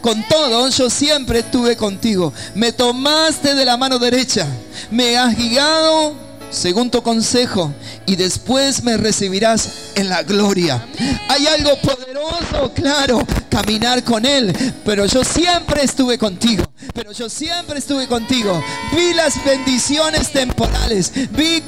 Con 0.00 0.22
todo, 0.28 0.68
yo 0.68 0.88
siempre 0.88 1.40
estuve 1.40 1.76
contigo. 1.76 2.32
Me 2.54 2.72
tomaste 2.72 3.54
de 3.54 3.64
la 3.64 3.76
mano 3.76 3.98
derecha, 3.98 4.46
me 4.90 5.16
has 5.16 5.36
guiado 5.36 6.14
según 6.50 6.90
tu 6.90 7.02
consejo 7.02 7.72
y 8.06 8.16
después 8.16 8.82
me 8.82 8.96
recibirás 8.96 9.92
en 9.94 10.08
la 10.08 10.22
gloria. 10.22 10.86
Hay 11.28 11.46
algo 11.46 11.78
poderoso, 11.80 12.72
claro, 12.74 13.20
caminar 13.48 14.02
con 14.04 14.24
Él, 14.24 14.52
pero 14.84 15.06
yo 15.06 15.24
siempre 15.24 15.82
estuve 15.82 16.18
contigo, 16.18 16.64
pero 16.92 17.12
yo 17.12 17.28
siempre 17.28 17.78
estuve 17.78 18.06
contigo. 18.06 18.62
Vi 18.94 19.14
las 19.14 19.42
bendiciones 19.44 20.30
temporales, 20.32 21.12
vi 21.32 21.62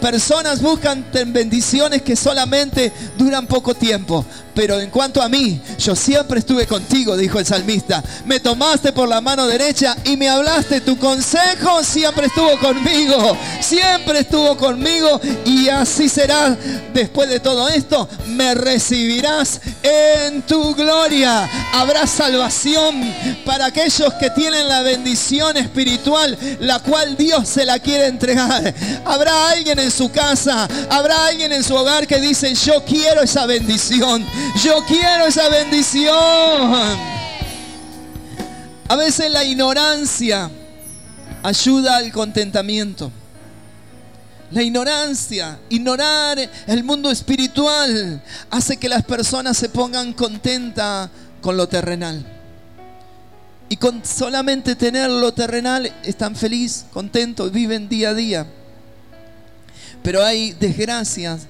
personas 0.00 0.60
buscan 0.60 1.06
bendiciones 1.28 2.02
que 2.02 2.16
solamente 2.16 2.92
duran 3.16 3.46
poco 3.46 3.74
tiempo. 3.74 4.24
Pero 4.56 4.80
en 4.80 4.88
cuanto 4.88 5.20
a 5.20 5.28
mí, 5.28 5.60
yo 5.78 5.94
siempre 5.94 6.38
estuve 6.38 6.66
contigo, 6.66 7.14
dijo 7.14 7.38
el 7.38 7.44
salmista. 7.44 8.02
Me 8.24 8.40
tomaste 8.40 8.90
por 8.90 9.06
la 9.06 9.20
mano 9.20 9.46
derecha 9.46 9.94
y 10.02 10.16
me 10.16 10.30
hablaste. 10.30 10.80
Tu 10.80 10.96
consejo 10.96 11.84
siempre 11.84 12.28
estuvo 12.28 12.58
conmigo. 12.58 13.36
Siempre 13.60 14.20
estuvo 14.20 14.56
conmigo. 14.56 15.20
Y 15.44 15.68
así 15.68 16.08
será 16.08 16.56
después 16.94 17.28
de 17.28 17.38
todo 17.38 17.68
esto. 17.68 18.08
Me 18.28 18.54
recibirás 18.54 19.60
en 19.82 20.40
tu 20.40 20.74
gloria. 20.74 21.50
Habrá 21.74 22.06
salvación 22.06 23.14
para 23.44 23.66
aquellos 23.66 24.14
que 24.14 24.30
tienen 24.30 24.68
la 24.68 24.80
bendición 24.80 25.58
espiritual, 25.58 26.38
la 26.60 26.78
cual 26.78 27.14
Dios 27.18 27.46
se 27.46 27.66
la 27.66 27.78
quiere 27.78 28.06
entregar. 28.06 28.74
Habrá 29.04 29.50
alguien 29.50 29.78
en 29.78 29.90
su 29.90 30.10
casa, 30.10 30.66
habrá 30.88 31.26
alguien 31.26 31.52
en 31.52 31.62
su 31.62 31.74
hogar 31.74 32.06
que 32.06 32.20
dice, 32.20 32.54
yo 32.54 32.82
quiero 32.86 33.20
esa 33.20 33.44
bendición. 33.44 34.24
Yo 34.54 34.84
quiero 34.86 35.26
esa 35.26 35.48
bendición. 35.48 36.14
A 38.88 38.96
veces 38.96 39.30
la 39.30 39.44
ignorancia 39.44 40.50
ayuda 41.42 41.96
al 41.96 42.12
contentamiento. 42.12 43.10
La 44.52 44.62
ignorancia, 44.62 45.58
ignorar 45.68 46.38
el 46.68 46.84
mundo 46.84 47.10
espiritual, 47.10 48.22
hace 48.48 48.76
que 48.76 48.88
las 48.88 49.02
personas 49.02 49.56
se 49.56 49.68
pongan 49.68 50.12
contentas 50.12 51.10
con 51.40 51.56
lo 51.56 51.68
terrenal. 51.68 52.24
Y 53.68 53.76
con 53.76 54.04
solamente 54.04 54.76
tener 54.76 55.10
lo 55.10 55.34
terrenal 55.34 55.92
están 56.04 56.36
felices, 56.36 56.86
contentos, 56.92 57.50
viven 57.50 57.88
día 57.88 58.10
a 58.10 58.14
día. 58.14 58.46
Pero 60.04 60.24
hay 60.24 60.52
desgracias 60.52 61.48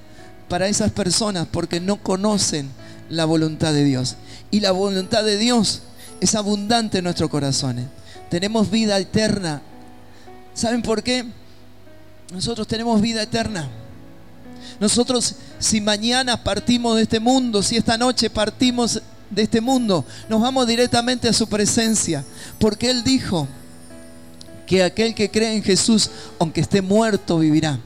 para 0.49 0.67
esas 0.67 0.91
personas 0.91 1.47
porque 1.51 1.79
no 1.79 1.97
conocen 1.97 2.71
la 3.09 3.25
voluntad 3.25 3.73
de 3.73 3.83
Dios. 3.83 4.15
Y 4.51 4.59
la 4.59 4.71
voluntad 4.71 5.23
de 5.23 5.37
Dios 5.37 5.81
es 6.19 6.35
abundante 6.35 6.99
en 6.99 7.03
nuestros 7.03 7.29
corazones. 7.29 7.85
Tenemos 8.29 8.69
vida 8.69 8.97
eterna. 8.97 9.61
¿Saben 10.53 10.81
por 10.81 11.03
qué? 11.03 11.25
Nosotros 12.33 12.67
tenemos 12.67 13.01
vida 13.01 13.21
eterna. 13.21 13.69
Nosotros, 14.79 15.35
si 15.59 15.81
mañana 15.81 16.43
partimos 16.43 16.97
de 16.97 17.03
este 17.03 17.19
mundo, 17.19 17.63
si 17.63 17.77
esta 17.77 17.97
noche 17.97 18.29
partimos 18.29 19.01
de 19.29 19.43
este 19.43 19.61
mundo, 19.61 20.05
nos 20.29 20.41
vamos 20.41 20.67
directamente 20.67 21.27
a 21.27 21.33
su 21.33 21.47
presencia. 21.47 22.23
Porque 22.59 22.89
Él 22.89 23.03
dijo 23.03 23.47
que 24.65 24.83
aquel 24.83 25.15
que 25.15 25.31
cree 25.31 25.55
en 25.55 25.63
Jesús, 25.63 26.09
aunque 26.39 26.61
esté 26.61 26.81
muerto, 26.81 27.39
vivirá. 27.39 27.79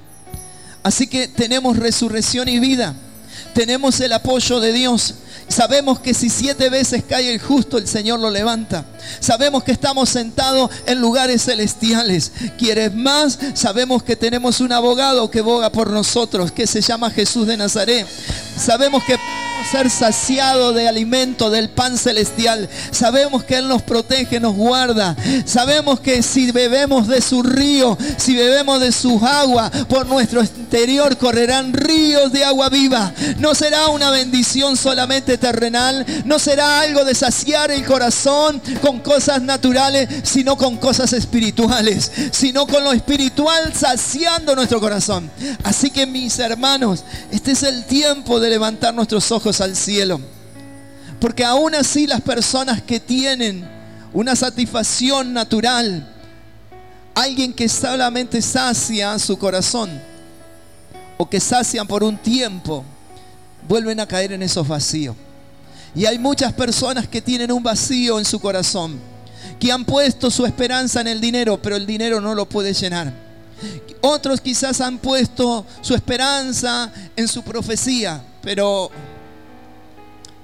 Así 0.84 1.06
que 1.06 1.28
tenemos 1.28 1.78
resurrección 1.78 2.50
y 2.50 2.60
vida 2.60 2.96
tenemos 3.54 4.00
el 4.00 4.14
apoyo 4.14 4.60
de 4.60 4.74
Dios. 4.74 5.16
Sabemos 5.48 6.00
que 6.00 6.14
si 6.14 6.30
siete 6.30 6.70
veces 6.70 7.04
cae 7.08 7.34
el 7.34 7.40
justo, 7.40 7.78
el 7.78 7.88
Señor 7.88 8.20
lo 8.20 8.30
levanta. 8.30 8.86
Sabemos 9.20 9.64
que 9.64 9.74
estamos 9.74 10.10
sentados 10.10 10.72
en 10.86 11.02
lugares 11.02 11.44
celestiales. 11.44 12.32
¿Quieres 12.58 12.94
más? 12.94 13.38
Sabemos 13.54 14.02
que 14.04 14.16
tenemos 14.16 14.62
un 14.62 14.72
abogado 14.72 15.30
que 15.30 15.42
boga 15.42 15.70
por 15.70 15.90
nosotros, 15.90 16.52
que 16.52 16.68
se 16.68 16.82
llama 16.82 17.12
Jesús 17.12 17.48
de 17.48 17.58
Nazaret. 17.58 18.08
Sabemos 18.58 19.04
que 19.04 19.18
ser 19.70 19.90
saciado 19.90 20.74
de 20.74 20.88
alimento 20.88 21.50
del 21.50 21.70
pan 21.70 21.98
celestial. 21.98 22.70
Sabemos 22.92 23.44
que 23.44 23.58
Él 23.58 23.68
nos 23.68 23.82
protege, 23.82 24.40
nos 24.40 24.56
guarda. 24.56 25.16
Sabemos 25.46 26.00
que 26.00 26.24
si 26.24 26.52
bebemos 26.52 27.08
de 27.08 27.22
su 27.22 27.44
río, 27.44 27.98
si 28.18 28.36
bebemos 28.36 28.80
de 28.80 28.92
sus 28.92 29.22
aguas, 29.24 29.72
por 29.88 30.06
nuestro 30.06 30.42
interior 30.42 31.18
correrán 31.18 31.74
ríos 31.74 32.32
de 32.32 32.44
agua 32.44 32.70
viva. 32.70 33.14
No 33.38 33.56
será 33.56 33.88
una 33.88 34.12
bendición 34.12 34.78
solamente 34.78 35.38
terrenal, 35.38 36.06
no 36.26 36.40
será 36.40 36.82
algo 36.82 37.04
de 37.04 37.16
saciar 37.16 37.72
el 37.72 37.86
corazón 37.86 38.62
con 38.82 39.00
cosas 39.00 39.42
naturales, 39.42 40.08
sino 40.24 40.58
con 40.58 40.78
cosas 40.78 41.14
espirituales, 41.14 42.12
sino 42.32 42.68
con 42.68 42.84
lo 42.84 42.92
espiritual 42.94 43.74
saciando 43.74 44.56
nuestro 44.56 44.80
corazón. 44.80 45.30
Así 45.64 45.90
que 45.90 46.06
mis 46.06 46.40
hermanos, 46.40 47.04
este 47.32 47.52
es 47.52 47.64
el 47.64 47.86
tiempo 47.86 48.40
de 48.40 48.50
levantar 48.50 48.94
nuestros 48.94 49.32
ojos 49.32 49.51
al 49.60 49.76
cielo. 49.76 50.22
Porque 51.20 51.44
aún 51.44 51.76
así 51.76 52.08
las 52.08 52.22
personas 52.22 52.82
que 52.82 53.00
tienen 53.00 53.68
una 54.14 54.36
satisfacción 54.36 55.34
natural, 55.34 56.08
alguien 57.14 57.54
que 57.54 57.68
solamente 57.68 58.42
sacia 58.42 59.18
su 59.20 59.38
corazón 59.38 59.90
o 61.18 61.30
que 61.30 61.40
sacian 61.40 61.86
por 61.86 62.04
un 62.04 62.18
tiempo, 62.18 62.84
vuelven 63.68 64.00
a 64.00 64.08
caer 64.08 64.32
en 64.32 64.42
esos 64.42 64.68
vacíos. 64.68 65.16
Y 65.94 66.06
hay 66.06 66.18
muchas 66.18 66.54
personas 66.54 67.08
que 67.08 67.22
tienen 67.22 67.52
un 67.52 67.62
vacío 67.62 68.18
en 68.18 68.26
su 68.26 68.40
corazón, 68.40 69.00
que 69.60 69.72
han 69.72 69.86
puesto 69.86 70.32
su 70.32 70.46
esperanza 70.46 71.02
en 71.02 71.08
el 71.08 71.22
dinero, 71.22 71.62
pero 71.62 71.76
el 71.76 71.86
dinero 71.86 72.22
no 72.22 72.34
lo 72.34 72.48
puede 72.48 72.74
llenar. 72.74 73.14
Otros 74.02 74.42
quizás 74.42 74.82
han 74.82 74.98
puesto 74.98 75.66
su 75.82 75.94
esperanza 75.94 76.92
en 77.16 77.28
su 77.28 77.44
profecía, 77.44 78.24
pero 78.42 78.90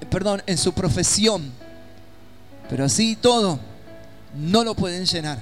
perdón, 0.10 0.42
en 0.46 0.58
su 0.58 0.74
profesión. 0.74 1.52
Pero 2.70 2.86
así 2.86 3.16
todo, 3.16 3.60
no 4.36 4.64
lo 4.64 4.76
pueden 4.76 5.06
llenar. 5.06 5.40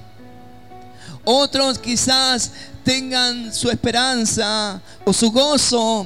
Otros 1.23 1.79
quizás 1.79 2.51
tengan 2.83 3.53
su 3.53 3.69
esperanza 3.69 4.79
o 5.05 5.11
su 5.11 5.31
gozo 5.31 6.05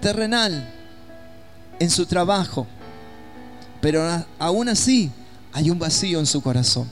terrenal 0.00 0.72
en 1.78 1.90
su 1.90 2.06
trabajo. 2.06 2.66
Pero 3.80 4.24
aún 4.38 4.68
así 4.68 5.10
hay 5.52 5.70
un 5.70 5.78
vacío 5.78 6.20
en 6.20 6.26
su 6.26 6.40
corazón. 6.40 6.88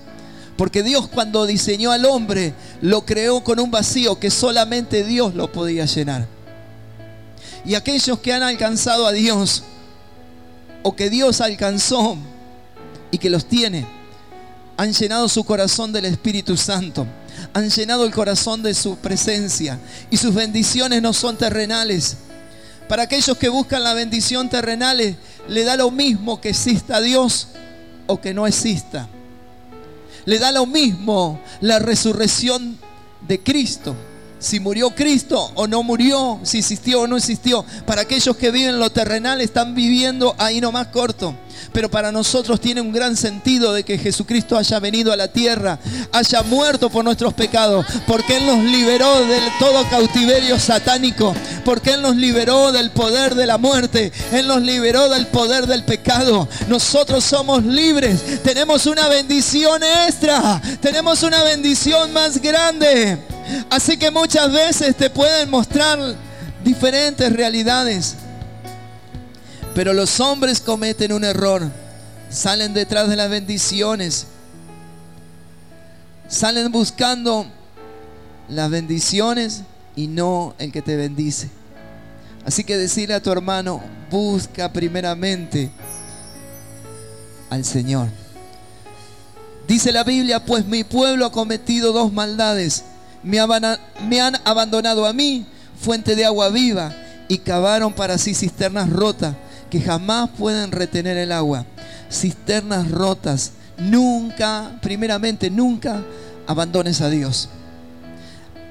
Porque 0.57 0.83
Dios 0.83 1.07
cuando 1.09 1.47
diseñó 1.47 1.93
al 1.93 2.05
hombre 2.05 2.55
lo 2.81 3.05
creó 3.05 3.45
con 3.45 3.61
un 3.61 3.71
vacío 3.71 4.19
que 4.19 4.31
solamente 4.31 5.05
Dios 5.05 5.35
lo 5.35 5.53
podía 5.53 5.85
llenar. 5.85 6.27
Y 7.65 7.75
aquellos 7.75 8.19
que 8.21 8.33
han 8.33 8.43
alcanzado 8.43 9.07
a 9.07 9.13
Dios 9.13 9.65
o 10.87 10.95
que 10.95 11.11
Dios 11.11 11.41
alcanzó 11.41 12.17
y 13.11 13.19
que 13.19 13.29
los 13.29 13.47
tiene, 13.47 13.85
han 14.77 14.93
llenado 14.93 15.29
su 15.29 15.43
corazón 15.43 15.93
del 15.93 16.05
Espíritu 16.05 16.57
Santo, 16.57 17.09
han 17.53 17.69
llenado 17.71 18.05
el 18.05 18.15
corazón 18.15 18.63
de 18.63 18.73
su 18.73 18.97
presencia 18.97 19.81
y 20.13 20.17
sus 20.17 20.33
bendiciones 20.33 21.03
no 21.03 21.13
son 21.13 21.37
terrenales. 21.37 22.19
Para 22.89 23.03
aquellos 23.03 23.37
que 23.37 23.49
buscan 23.49 23.83
la 23.83 23.95
bendición 23.95 24.49
terrenal, 24.49 25.17
le 25.49 25.65
da 25.65 25.77
lo 25.77 25.91
mismo 25.91 26.41
que 26.41 26.51
exista 26.51 27.01
Dios 27.01 27.49
o 28.07 28.21
que 28.21 28.33
no 28.33 28.47
exista. 28.47 29.09
Le 30.25 30.39
da 30.39 30.53
lo 30.53 30.67
mismo 30.67 31.41
la 31.63 31.81
resurrección 31.81 32.79
de 33.27 33.43
Cristo 33.43 33.97
si 34.39 34.61
murió 34.61 34.95
Cristo 34.95 35.51
o 35.55 35.67
no 35.67 35.83
murió, 35.83 36.41
si 36.43 36.59
existió 36.59 37.03
o 37.03 37.07
no 37.07 37.17
existió. 37.17 37.65
Para 37.87 38.03
aquellos 38.03 38.37
que 38.37 38.51
viven 38.51 38.79
lo 38.79 38.91
terrenal 38.91 39.41
están 39.41 39.75
viviendo 39.75 40.35
ahí 40.39 40.61
nomás 40.61 40.89
corto. 40.89 41.35
Pero 41.77 41.91
para 41.91 42.11
nosotros 42.11 42.59
tiene 42.59 42.81
un 42.81 42.91
gran 42.91 43.19
sentido 43.19 43.75
de 43.75 43.85
que 43.85 43.99
Jesucristo 43.99 44.57
haya 44.57 44.81
venido 44.81 45.13
a 45.13 45.17
la 45.17 45.29
tierra, 45.29 45.79
haya 46.11 46.43
muerto 46.43 46.89
por 46.89 47.05
nuestros 47.05 47.35
pecados, 47.35 47.85
porque 48.07 48.39
Él 48.39 48.47
nos 48.47 48.65
liberó 48.65 49.21
de 49.27 49.39
todo 49.59 49.87
cautiverio 49.91 50.59
satánico, 50.59 51.35
porque 51.67 51.91
Él 51.91 52.01
nos 52.01 52.17
liberó 52.17 52.73
del 52.73 52.93
poder 52.93 53.35
de 53.35 53.45
la 53.45 53.59
muerte, 53.59 54.11
Él 54.33 54.47
nos 54.47 54.63
liberó 54.63 55.11
del 55.11 55.27
poder 55.27 55.67
del 55.67 55.85
pecado. 55.85 56.49
Nosotros 56.67 57.23
somos 57.23 57.63
libres, 57.63 58.43
tenemos 58.43 58.87
una 58.87 59.09
bendición 59.09 59.83
extra, 60.07 60.63
tenemos 60.81 61.23
una 61.25 61.43
bendición 61.43 62.11
más 62.11 62.41
grande. 62.41 63.19
Así 63.69 63.99
que 63.99 64.11
muchas 64.11 64.51
veces 64.51 64.97
te 64.97 65.11
pueden 65.11 65.51
mostrar 65.51 65.99
diferentes 66.65 67.31
realidades. 67.31 68.17
Pero 69.77 69.93
los 69.93 70.19
hombres 70.19 70.61
cometen 70.61 71.13
un 71.13 71.23
error. 71.23 71.71
Salen 72.29 72.75
detrás 72.75 73.09
de 73.09 73.15
las 73.15 73.31
bendiciones. 73.31 74.27
Salen 76.27 76.73
buscando 76.73 77.47
las 78.49 78.69
bendiciones 78.69 79.63
y 79.95 80.09
no 80.09 80.57
el 80.59 80.73
que 80.73 80.83
te 80.83 80.97
bendice. 80.97 81.49
Así 82.45 82.65
que 82.65 82.77
decirle 82.77 83.15
a 83.15 83.23
tu 83.23 83.31
hermano, 83.31 83.81
busca 84.11 84.73
primeramente 84.73 85.71
al 87.51 87.65
Señor. 87.65 88.09
Dice 89.69 89.93
la 89.93 90.03
Biblia, 90.03 90.45
pues 90.45 90.67
mi 90.67 90.83
pueblo 90.83 91.27
ha 91.27 91.31
cometido 91.31 91.93
dos 91.93 92.13
maldades 92.13 92.83
me, 93.27 94.21
han 94.21 94.37
abandonado 94.45 95.05
a 95.05 95.13
mí, 95.13 95.47
fuente 95.81 96.15
de 96.15 96.25
agua 96.25 96.49
viva 96.49 96.95
y 97.29 97.39
cavaron 97.39 97.93
para 97.93 98.19
sí 98.19 98.35
cisternas 98.35 98.89
rotas 98.89 99.35
que 99.77 99.85
jamás 99.85 100.31
pueden 100.39 100.73
retener 100.73 101.19
el 101.19 101.33
agua. 101.33 101.67
Cisternas 102.11 102.91
rotas. 102.91 103.53
Nunca, 103.77 104.79
primeramente, 104.81 105.51
nunca 105.51 106.03
abandones 106.47 107.03
a 107.03 107.11
Dios. 107.11 107.51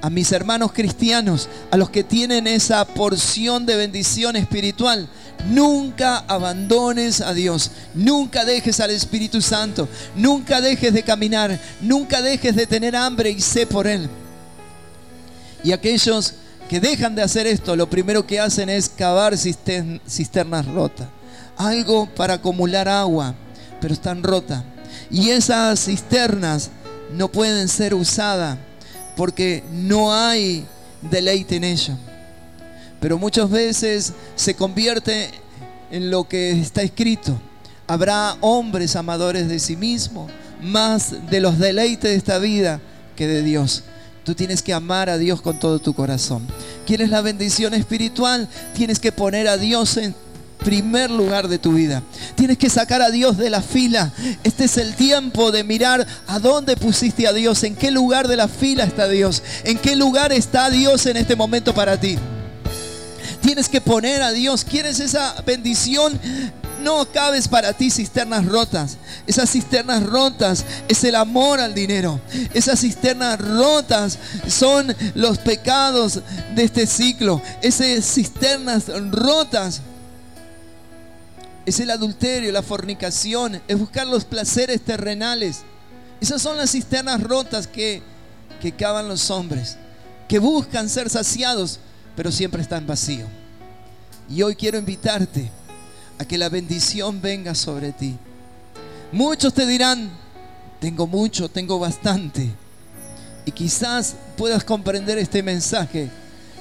A 0.02 0.10
mis 0.10 0.32
hermanos 0.32 0.72
cristianos, 0.72 1.48
a 1.70 1.76
los 1.76 1.90
que 1.90 2.02
tienen 2.02 2.48
esa 2.48 2.84
porción 2.84 3.66
de 3.66 3.76
bendición 3.76 4.34
espiritual, 4.34 5.08
nunca 5.48 6.18
abandones 6.26 7.20
a 7.20 7.32
Dios, 7.32 7.70
nunca 7.94 8.44
dejes 8.44 8.80
al 8.80 8.90
Espíritu 8.90 9.40
Santo, 9.40 9.88
nunca 10.16 10.60
dejes 10.60 10.92
de 10.92 11.02
caminar, 11.02 11.58
nunca 11.80 12.20
dejes 12.20 12.56
de 12.56 12.66
tener 12.66 12.96
hambre 12.96 13.30
y 13.30 13.40
sé 13.40 13.66
por 13.66 13.86
Él. 13.86 14.08
Y 15.62 15.70
aquellos 15.70 16.34
que 16.68 16.80
dejan 16.80 17.14
de 17.14 17.22
hacer 17.22 17.46
esto, 17.46 17.76
lo 17.76 17.88
primero 17.88 18.26
que 18.26 18.40
hacen 18.40 18.68
es 18.68 18.88
cavar 18.88 19.36
cisternas 19.36 20.66
rotas. 20.66 21.08
Algo 21.56 22.06
para 22.14 22.34
acumular 22.34 22.88
agua, 22.88 23.34
pero 23.80 23.94
están 23.94 24.22
rotas. 24.22 24.62
Y 25.10 25.30
esas 25.30 25.84
cisternas 25.84 26.70
no 27.12 27.28
pueden 27.28 27.68
ser 27.68 27.94
usadas 27.94 28.58
porque 29.16 29.62
no 29.72 30.12
hay 30.12 30.66
deleite 31.02 31.56
en 31.56 31.64
ello. 31.64 31.94
Pero 33.00 33.18
muchas 33.18 33.48
veces 33.48 34.12
se 34.34 34.54
convierte 34.54 35.30
en 35.90 36.10
lo 36.10 36.28
que 36.28 36.50
está 36.50 36.82
escrito. 36.82 37.40
Habrá 37.86 38.36
hombres 38.40 38.96
amadores 38.96 39.48
de 39.48 39.58
sí 39.58 39.76
mismos, 39.76 40.30
más 40.60 41.30
de 41.30 41.40
los 41.40 41.58
deleites 41.58 42.10
de 42.10 42.16
esta 42.16 42.38
vida 42.38 42.80
que 43.14 43.26
de 43.26 43.42
Dios. 43.42 43.84
Tú 44.26 44.34
tienes 44.34 44.60
que 44.60 44.74
amar 44.74 45.08
a 45.08 45.18
Dios 45.18 45.40
con 45.40 45.60
todo 45.60 45.78
tu 45.78 45.94
corazón. 45.94 46.44
¿Quieres 46.84 47.10
la 47.10 47.20
bendición 47.20 47.74
espiritual? 47.74 48.48
Tienes 48.74 48.98
que 48.98 49.12
poner 49.12 49.46
a 49.46 49.56
Dios 49.56 49.96
en 49.98 50.16
primer 50.64 51.12
lugar 51.12 51.46
de 51.46 51.60
tu 51.60 51.74
vida. 51.74 52.02
Tienes 52.34 52.58
que 52.58 52.68
sacar 52.68 53.02
a 53.02 53.10
Dios 53.12 53.36
de 53.36 53.50
la 53.50 53.62
fila. 53.62 54.12
Este 54.42 54.64
es 54.64 54.78
el 54.78 54.96
tiempo 54.96 55.52
de 55.52 55.62
mirar 55.62 56.04
a 56.26 56.40
dónde 56.40 56.76
pusiste 56.76 57.28
a 57.28 57.32
Dios, 57.32 57.62
en 57.62 57.76
qué 57.76 57.92
lugar 57.92 58.26
de 58.26 58.34
la 58.34 58.48
fila 58.48 58.82
está 58.82 59.06
Dios, 59.06 59.44
en 59.62 59.78
qué 59.78 59.94
lugar 59.94 60.32
está 60.32 60.70
Dios 60.70 61.06
en 61.06 61.18
este 61.18 61.36
momento 61.36 61.72
para 61.72 62.00
ti. 62.00 62.18
Tienes 63.42 63.68
que 63.68 63.80
poner 63.80 64.22
a 64.22 64.32
Dios. 64.32 64.64
¿Quieres 64.64 64.98
esa 64.98 65.40
bendición? 65.46 66.18
No 66.86 67.04
cabes 67.10 67.48
para 67.48 67.72
ti 67.72 67.90
cisternas 67.90 68.46
rotas. 68.46 68.96
Esas 69.26 69.50
cisternas 69.50 70.04
rotas 70.04 70.64
es 70.86 71.02
el 71.02 71.16
amor 71.16 71.58
al 71.58 71.74
dinero. 71.74 72.20
Esas 72.54 72.80
cisternas 72.80 73.40
rotas 73.40 74.16
son 74.46 74.94
los 75.16 75.38
pecados 75.38 76.20
de 76.54 76.62
este 76.62 76.86
ciclo. 76.86 77.42
Esas 77.60 78.04
cisternas 78.04 78.84
rotas 79.10 79.80
es 81.66 81.80
el 81.80 81.90
adulterio, 81.90 82.52
la 82.52 82.62
fornicación, 82.62 83.60
es 83.66 83.76
buscar 83.76 84.06
los 84.06 84.24
placeres 84.24 84.80
terrenales. 84.80 85.62
Esas 86.20 86.40
son 86.40 86.56
las 86.56 86.70
cisternas 86.70 87.20
rotas 87.20 87.66
que, 87.66 88.00
que 88.60 88.70
cavan 88.70 89.08
los 89.08 89.28
hombres, 89.32 89.76
que 90.28 90.38
buscan 90.38 90.88
ser 90.88 91.10
saciados, 91.10 91.80
pero 92.14 92.30
siempre 92.30 92.62
están 92.62 92.86
vacíos. 92.86 93.28
Y 94.28 94.42
hoy 94.42 94.54
quiero 94.54 94.78
invitarte 94.78 95.50
a 96.18 96.24
que 96.24 96.38
la 96.38 96.48
bendición 96.48 97.20
venga 97.20 97.54
sobre 97.54 97.92
ti. 97.92 98.16
Muchos 99.12 99.54
te 99.54 99.66
dirán, 99.66 100.10
tengo 100.80 101.06
mucho, 101.06 101.48
tengo 101.48 101.78
bastante. 101.78 102.50
Y 103.44 103.52
quizás 103.52 104.16
puedas 104.36 104.64
comprender 104.64 105.18
este 105.18 105.42
mensaje. 105.42 106.10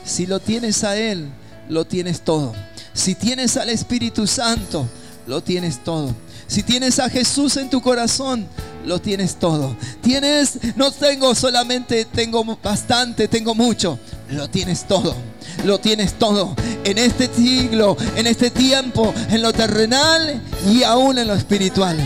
Si 0.04 0.26
lo 0.28 0.40
tienes 0.40 0.84
a 0.84 0.96
Él, 0.98 1.30
lo 1.70 1.86
tienes 1.86 2.22
todo. 2.22 2.54
Si 2.94 3.16
tienes 3.16 3.58
al 3.58 3.70
Espíritu 3.70 4.28
Santo, 4.28 4.88
lo 5.28 5.42
tienes 5.42 5.84
todo. 5.84 6.16
Si 6.48 6.62
tienes 6.62 7.00
a 7.00 7.10
Jesús 7.10 7.58
en 7.58 7.70
tu 7.70 7.82
corazón, 7.82 8.48
lo 8.86 9.02
tienes 9.02 9.36
todo. 9.36 9.76
Tienes, 10.02 10.60
no 10.76 10.92
tengo 10.92 11.34
solamente, 11.34 12.06
tengo 12.06 12.44
bastante, 12.62 13.28
tengo 13.28 13.56
mucho. 13.56 14.00
Lo 14.30 14.48
tienes 14.48 14.88
todo. 14.88 15.16
Lo 15.64 15.80
tienes 15.80 16.14
todo. 16.14 16.56
En 16.84 16.98
este 16.98 17.30
siglo, 17.34 17.98
en 18.16 18.28
este 18.28 18.52
tiempo, 18.52 19.14
en 19.30 19.42
lo 19.42 19.54
terrenal 19.54 20.42
y 20.68 20.84
aún 20.84 21.18
en 21.18 21.28
lo 21.28 21.34
espiritual. 21.34 21.98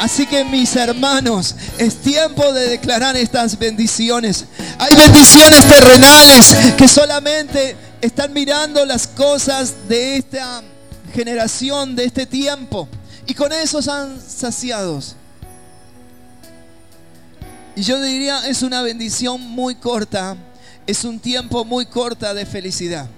Así 0.00 0.26
que 0.26 0.44
mis 0.44 0.76
hermanos, 0.76 1.54
es 1.78 1.96
tiempo 1.96 2.52
de 2.52 2.68
declarar 2.68 3.16
estas 3.16 3.58
bendiciones. 3.58 4.44
Hay 4.78 4.94
bendiciones 4.96 5.66
terrenales 5.66 6.56
que 6.76 6.88
solamente 6.88 7.76
están 8.00 8.32
mirando 8.32 8.84
las 8.84 9.06
cosas 9.06 9.88
de 9.88 10.16
esta 10.16 10.62
generación, 11.14 11.96
de 11.96 12.04
este 12.04 12.26
tiempo. 12.26 12.88
Y 13.26 13.34
con 13.34 13.52
eso 13.52 13.80
han 13.90 14.20
saciados. 14.20 15.16
Y 17.76 17.82
yo 17.82 18.00
diría, 18.00 18.46
es 18.46 18.62
una 18.62 18.82
bendición 18.82 19.40
muy 19.40 19.74
corta, 19.74 20.36
es 20.86 21.04
un 21.04 21.18
tiempo 21.18 21.64
muy 21.64 21.86
corta 21.86 22.34
de 22.34 22.46
felicidad. 22.46 23.08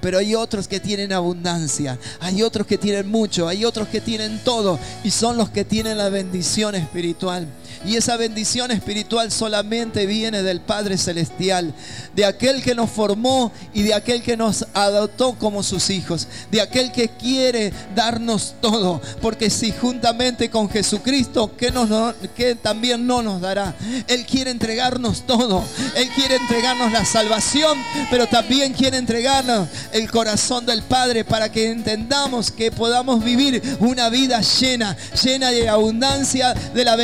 Pero 0.00 0.18
hay 0.18 0.34
otros 0.34 0.66
que 0.66 0.80
tienen 0.80 1.12
abundancia, 1.12 1.96
hay 2.18 2.42
otros 2.42 2.66
que 2.66 2.76
tienen 2.76 3.08
mucho, 3.08 3.46
hay 3.46 3.64
otros 3.64 3.86
que 3.86 4.00
tienen 4.00 4.40
todo 4.44 4.78
y 5.04 5.12
son 5.12 5.36
los 5.36 5.48
que 5.50 5.64
tienen 5.64 5.96
la 5.96 6.08
bendición 6.08 6.74
espiritual. 6.74 7.46
Y 7.84 7.96
esa 7.96 8.16
bendición 8.16 8.70
espiritual 8.70 9.32
solamente 9.32 10.06
viene 10.06 10.42
del 10.42 10.60
Padre 10.60 10.96
Celestial, 10.96 11.74
de 12.14 12.24
aquel 12.24 12.62
que 12.62 12.74
nos 12.74 12.90
formó 12.90 13.52
y 13.74 13.82
de 13.82 13.94
aquel 13.94 14.22
que 14.22 14.36
nos 14.36 14.66
adoptó 14.72 15.32
como 15.38 15.62
sus 15.62 15.90
hijos, 15.90 16.28
de 16.50 16.60
aquel 16.60 16.92
que 16.92 17.08
quiere 17.08 17.72
darnos 17.94 18.54
todo. 18.60 19.00
Porque 19.20 19.50
si 19.50 19.72
juntamente 19.72 20.50
con 20.50 20.68
Jesucristo, 20.70 21.56
que, 21.56 22.54
también 22.62 23.06
no 23.06 23.22
nos 23.22 23.40
dará? 23.40 23.74
Él 24.06 24.26
quiere 24.26 24.50
entregarnos 24.50 25.26
todo. 25.26 25.64
Él 25.96 26.08
quiere 26.14 26.36
entregarnos 26.36 26.92
la 26.92 27.04
salvación, 27.04 27.78
pero 28.10 28.26
también 28.26 28.72
quiere 28.72 28.98
entregarnos 28.98 29.68
el 29.92 30.10
corazón 30.10 30.66
del 30.66 30.82
Padre 30.82 31.24
para 31.24 31.50
que 31.50 31.70
entendamos 31.70 32.50
que 32.50 32.70
podamos 32.70 33.24
vivir 33.24 33.62
una 33.80 34.08
vida 34.08 34.40
llena, 34.40 34.96
llena 35.22 35.50
de 35.50 35.68
abundancia 35.68 36.54
de 36.54 36.84
la 36.84 36.96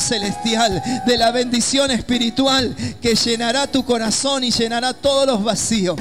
celestial, 0.00 0.82
de 1.06 1.16
la 1.16 1.30
bendición 1.30 1.90
espiritual 1.90 2.74
que 3.00 3.14
llenará 3.14 3.66
tu 3.66 3.84
corazón 3.84 4.44
y 4.44 4.50
llenará 4.50 4.92
todos 4.92 5.26
los 5.26 5.44
vacíos. 5.44 5.98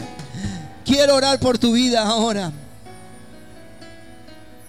Quiero 0.86 1.16
orar 1.16 1.40
por 1.40 1.58
tu 1.58 1.74
vida 1.74 2.02
ahora. 2.06 2.52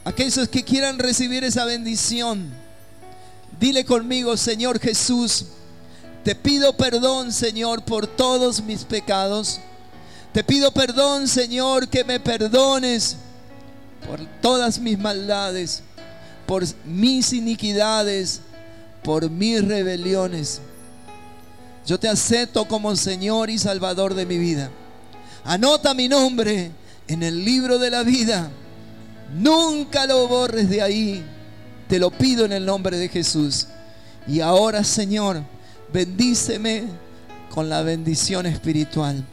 Aquellos 0.04 0.48
que 0.48 0.64
quieran 0.64 0.98
recibir 0.98 1.44
esa 1.44 1.64
bendición, 1.64 2.48
dile 3.60 3.84
conmigo, 3.84 4.36
Señor 4.36 4.80
Jesús, 4.80 5.46
te 6.24 6.34
pido 6.34 6.76
perdón, 6.76 7.32
Señor, 7.32 7.82
por 7.84 8.06
todos 8.06 8.62
mis 8.62 8.84
pecados. 8.84 9.60
Te 10.32 10.44
pido 10.44 10.72
perdón, 10.72 11.28
Señor, 11.28 11.88
que 11.88 12.04
me 12.04 12.20
perdones 12.20 13.16
por 14.06 14.20
todas 14.40 14.78
mis 14.78 14.98
maldades, 14.98 15.82
por 16.46 16.64
mis 16.84 17.32
iniquidades, 17.32 18.40
por 19.08 19.30
mis 19.30 19.66
rebeliones. 19.66 20.60
Yo 21.86 21.98
te 21.98 22.08
acepto 22.08 22.66
como 22.68 22.94
Señor 22.94 23.48
y 23.48 23.56
Salvador 23.56 24.12
de 24.12 24.26
mi 24.26 24.36
vida. 24.36 24.70
Anota 25.44 25.94
mi 25.94 26.10
nombre 26.10 26.72
en 27.06 27.22
el 27.22 27.42
libro 27.42 27.78
de 27.78 27.88
la 27.88 28.02
vida. 28.02 28.50
Nunca 29.34 30.04
lo 30.04 30.28
borres 30.28 30.68
de 30.68 30.82
ahí. 30.82 31.24
Te 31.88 31.98
lo 31.98 32.10
pido 32.10 32.44
en 32.44 32.52
el 32.52 32.66
nombre 32.66 32.98
de 32.98 33.08
Jesús. 33.08 33.68
Y 34.26 34.40
ahora, 34.40 34.84
Señor, 34.84 35.42
bendíceme 35.90 36.84
con 37.48 37.70
la 37.70 37.80
bendición 37.80 38.44
espiritual. 38.44 39.24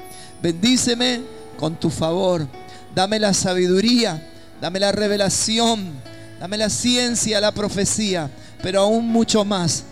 Bendíceme 0.41 1.19
con 1.57 1.77
tu 1.77 1.89
favor. 1.89 2.47
Dame 2.95 3.19
la 3.19 3.33
sabiduría, 3.33 4.25
dame 4.61 4.79
la 4.79 4.93
revelación, 4.93 5.91
dame 6.39 6.55
la 6.55 6.69
ciencia, 6.69 7.41
la 7.41 7.51
profecía 7.51 8.31
pero 8.65 8.81
aún 8.81 9.07
mucho 9.07 9.45
más. 9.45 9.83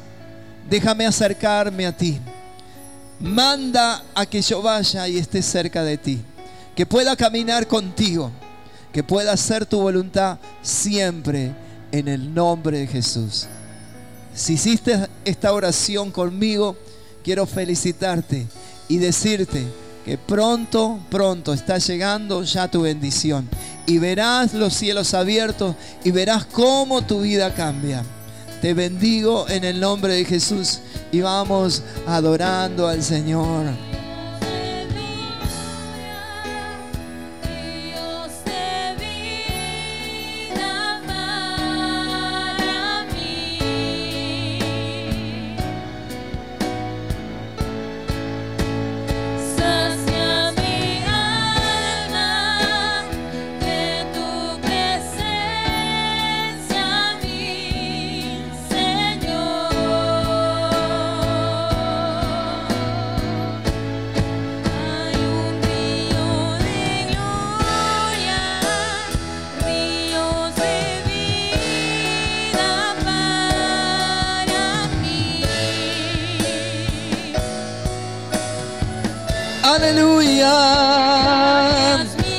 Déjame 0.67 1.05
acercarme 1.05 1.85
a 1.85 1.95
ti. 1.95 2.19
Manda 3.19 4.03
a 4.15 4.25
que 4.25 4.41
yo 4.41 4.63
vaya 4.63 5.07
y 5.07 5.19
esté 5.19 5.43
cerca 5.43 5.83
de 5.83 5.95
ti. 5.99 6.19
Que 6.75 6.83
pueda 6.83 7.15
caminar 7.15 7.67
contigo. 7.67 8.31
Que 8.91 9.03
pueda 9.03 9.33
hacer 9.33 9.67
tu 9.67 9.79
voluntad 9.79 10.39
siempre 10.63 11.53
en 11.91 12.07
el 12.07 12.33
nombre 12.33 12.79
de 12.79 12.87
Jesús. 12.87 13.45
Si 14.33 14.53
hiciste 14.53 15.07
esta 15.23 15.53
oración 15.53 16.09
conmigo, 16.09 16.75
quiero 17.23 17.45
felicitarte 17.45 18.47
y 18.87 18.97
decirte 18.97 19.67
que 20.03 20.17
pronto, 20.17 20.99
pronto 21.11 21.53
está 21.53 21.77
llegando 21.77 22.41
ya 22.41 22.67
tu 22.71 22.81
bendición. 22.81 23.47
Y 23.85 23.99
verás 23.99 24.55
los 24.55 24.73
cielos 24.73 25.13
abiertos 25.13 25.75
y 26.03 26.09
verás 26.09 26.45
cómo 26.45 27.03
tu 27.03 27.21
vida 27.21 27.53
cambia. 27.53 28.03
Te 28.63 28.73
bendigo 28.73 29.45
en 29.49 29.65
el 29.65 29.81
nombre 29.81 30.13
de 30.13 30.23
Jesús 30.23 30.79
y 31.11 31.19
vamos 31.19 31.83
adorando 32.07 32.87
al 32.87 33.03
Señor. 33.03 33.65
Aleluya. 79.75 80.53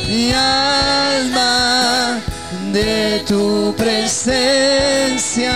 Mi 0.09 0.33
alma 0.33 2.21
de 2.73 3.25
tu 3.27 3.75
presencia. 3.77 5.55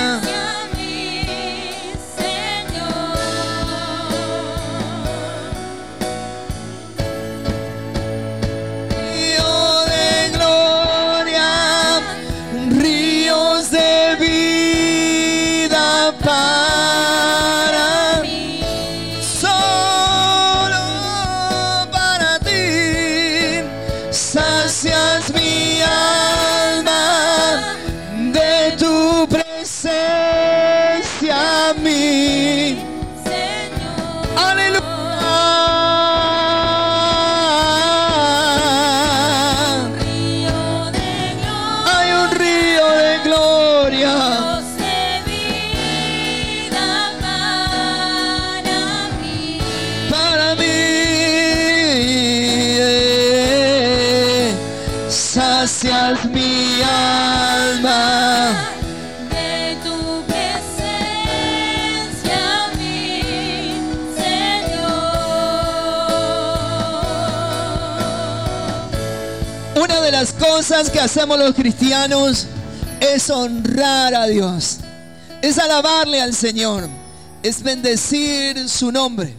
Sacias 55.78 56.24
mi 56.24 56.82
alma. 56.82 58.68
De 59.30 59.76
tu 59.84 60.24
presencia, 60.26 60.72
mi 62.76 63.22
Señor. 64.16 65.04
Una 69.76 70.00
de 70.00 70.10
las 70.10 70.32
cosas 70.32 70.90
que 70.90 70.98
hacemos 70.98 71.38
los 71.38 71.54
cristianos 71.54 72.48
es 72.98 73.30
honrar 73.30 74.16
a 74.16 74.26
Dios. 74.26 74.78
Es 75.42 75.60
alabarle 75.60 76.20
al 76.20 76.34
Señor. 76.34 76.88
Es 77.44 77.62
bendecir 77.62 78.68
su 78.68 78.90
nombre. 78.90 79.32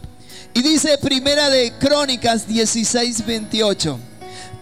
Y 0.53 0.61
dice 0.61 0.97
Primera 0.99 1.49
de 1.49 1.73
Crónicas 1.77 2.47
16, 2.47 3.25
28. 3.25 4.08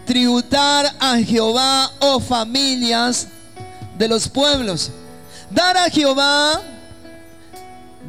Tributar 0.08 0.90
a 0.98 1.18
Jehová, 1.18 1.92
oh 1.98 2.18
familias 2.18 3.26
de 3.98 4.08
los 4.08 4.26
pueblos. 4.26 4.90
Dar 5.50 5.76
a 5.76 5.90
Jehová 5.90 6.62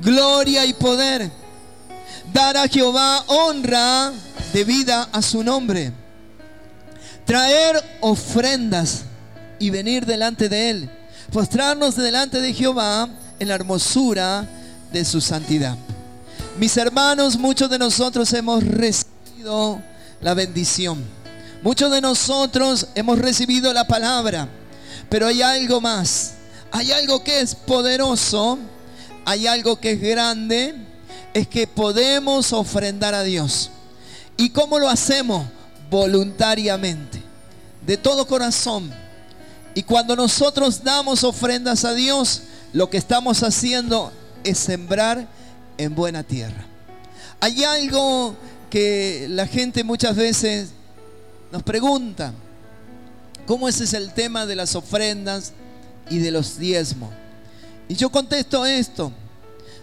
gloria 0.01 0.65
y 0.65 0.71
poder. 0.71 1.29
Dar 2.31 2.55
a 2.55 2.69
Jehová 2.69 3.21
honra 3.27 4.13
debida 4.53 5.09
a 5.11 5.21
su 5.21 5.43
nombre. 5.43 5.91
Traer 7.25 7.83
ofrendas 7.99 9.01
y 9.59 9.69
venir 9.69 10.05
delante 10.05 10.47
de 10.47 10.69
Él. 10.69 10.89
Postrarnos 11.33 11.97
delante 11.97 12.39
de 12.39 12.53
Jehová 12.53 13.09
en 13.39 13.47
la 13.49 13.55
hermosura 13.55 14.47
de 14.93 15.03
su 15.03 15.19
santidad. 15.19 15.75
Mis 16.57 16.77
hermanos, 16.77 17.37
muchos 17.37 17.69
de 17.69 17.77
nosotros 17.77 18.31
hemos 18.31 18.63
recibido 18.63 19.81
la 20.21 20.33
bendición. 20.33 21.18
Muchos 21.61 21.91
de 21.91 21.99
nosotros 21.99 22.87
hemos 22.95 23.19
recibido 23.19 23.73
la 23.73 23.85
palabra. 23.85 24.47
Pero 25.09 25.27
hay 25.27 25.41
algo 25.41 25.81
más. 25.81 26.35
Hay 26.71 26.91
algo 26.93 27.21
que 27.21 27.41
es 27.41 27.53
poderoso. 27.53 28.57
Hay 29.25 29.45
algo 29.45 29.77
que 29.77 29.91
es 29.91 30.01
grande. 30.01 30.75
Es 31.33 31.47
que 31.47 31.67
podemos 31.67 32.53
ofrendar 32.53 33.13
a 33.13 33.23
Dios. 33.23 33.71
¿Y 34.37 34.51
cómo 34.51 34.79
lo 34.79 34.87
hacemos? 34.87 35.45
Voluntariamente. 35.89 37.21
De 37.85 37.97
todo 37.97 38.25
corazón. 38.25 38.89
Y 39.75 39.83
cuando 39.83 40.15
nosotros 40.15 40.81
damos 40.81 41.25
ofrendas 41.25 41.83
a 41.83 41.93
Dios, 41.93 42.43
lo 42.71 42.89
que 42.89 42.97
estamos 42.97 43.43
haciendo 43.43 44.13
es 44.45 44.57
sembrar 44.57 45.27
en 45.77 45.93
buena 45.93 46.23
tierra. 46.23 46.65
Hay 47.41 47.65
algo 47.65 48.35
que 48.69 49.27
la 49.29 49.45
gente 49.45 49.83
muchas 49.83 50.15
veces 50.15 50.69
nos 51.51 51.63
pregunta. 51.63 52.33
¿Cómo 53.45 53.67
ese 53.67 53.85
es 53.85 53.93
el 53.93 54.13
tema 54.13 54.45
de 54.45 54.55
las 54.55 54.75
ofrendas 54.75 55.53
y 56.09 56.19
de 56.19 56.31
los 56.31 56.59
diezmos? 56.59 57.09
Y 57.87 57.95
yo 57.95 58.09
contesto 58.09 58.65
esto. 58.65 59.11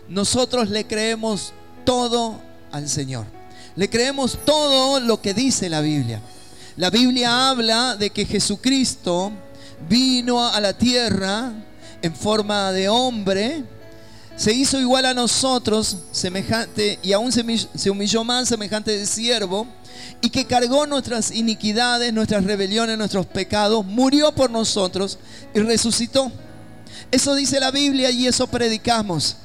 Nosotros 0.08 0.70
le 0.70 0.86
creemos 0.86 1.52
todo 1.84 2.40
al 2.70 2.88
Señor. 2.88 3.26
Le 3.74 3.90
creemos 3.90 4.38
todo 4.44 5.00
lo 5.00 5.20
que 5.20 5.34
dice 5.34 5.68
la 5.68 5.80
Biblia. 5.80 6.20
La 6.76 6.90
Biblia 6.90 7.50
habla 7.50 7.96
de 7.96 8.10
que 8.10 8.24
Jesucristo 8.24 9.32
vino 9.88 10.46
a 10.46 10.60
la 10.60 10.72
tierra 10.72 11.52
en 12.02 12.14
forma 12.14 12.70
de 12.72 12.88
hombre, 12.88 13.64
se 14.36 14.52
hizo 14.52 14.78
igual 14.78 15.06
a 15.06 15.14
nosotros, 15.14 15.96
semejante, 16.12 16.98
y 17.02 17.12
aún 17.12 17.32
se, 17.32 17.44
se 17.74 17.90
humilló 17.90 18.22
más, 18.22 18.48
semejante 18.48 18.96
de 18.96 19.06
siervo, 19.06 19.66
y 20.20 20.30
que 20.30 20.46
cargó 20.46 20.86
nuestras 20.86 21.30
iniquidades, 21.30 22.12
nuestras 22.12 22.44
rebeliones, 22.44 22.98
nuestros 22.98 23.26
pecados, 23.26 23.84
murió 23.84 24.32
por 24.32 24.50
nosotros 24.50 25.18
y 25.54 25.60
resucitó. 25.60 26.30
Eso 27.10 27.34
dice 27.34 27.60
la 27.60 27.70
Biblia 27.70 28.10
y 28.10 28.26
eso 28.26 28.46
predicamos. 28.46 29.36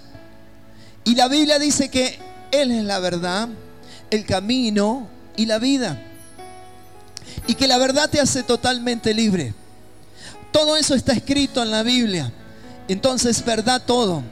Y 1.04 1.16
la 1.16 1.28
Biblia 1.28 1.60
dice 1.60 1.90
que 1.90 2.20
Él 2.52 2.72
es 2.72 2.84
la 2.84 3.00
verdad, 3.00 3.50
el 4.10 4.26
camino 4.26 5.08
y 5.36 5.46
la 5.46 5.60
vida. 5.60 6.02
Y 7.48 7.56
que 7.56 7.68
la 7.68 7.78
verdad 7.78 8.10
te 8.10 8.20
hace 8.20 8.44
totalmente 8.44 9.14
libre. 9.14 9.54
Todo 10.52 10.76
eso 10.76 10.96
está 10.96 11.14
escrito 11.14 11.64
en 11.64 11.72
la 11.72 11.84
Biblia. 11.84 12.32
Entonces, 12.88 13.44
verdad 13.44 13.82
todo. 13.86 14.24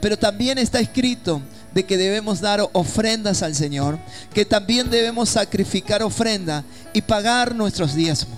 Pero 0.00 0.18
también 0.18 0.58
está 0.58 0.80
escrito 0.80 1.40
de 1.78 1.86
que 1.86 1.96
debemos 1.96 2.40
dar 2.40 2.68
ofrendas 2.72 3.40
al 3.44 3.54
Señor, 3.54 4.00
que 4.34 4.44
también 4.44 4.90
debemos 4.90 5.28
sacrificar 5.28 6.02
ofrenda 6.02 6.64
y 6.92 7.02
pagar 7.02 7.54
nuestros 7.54 7.94
diezmos. 7.94 8.36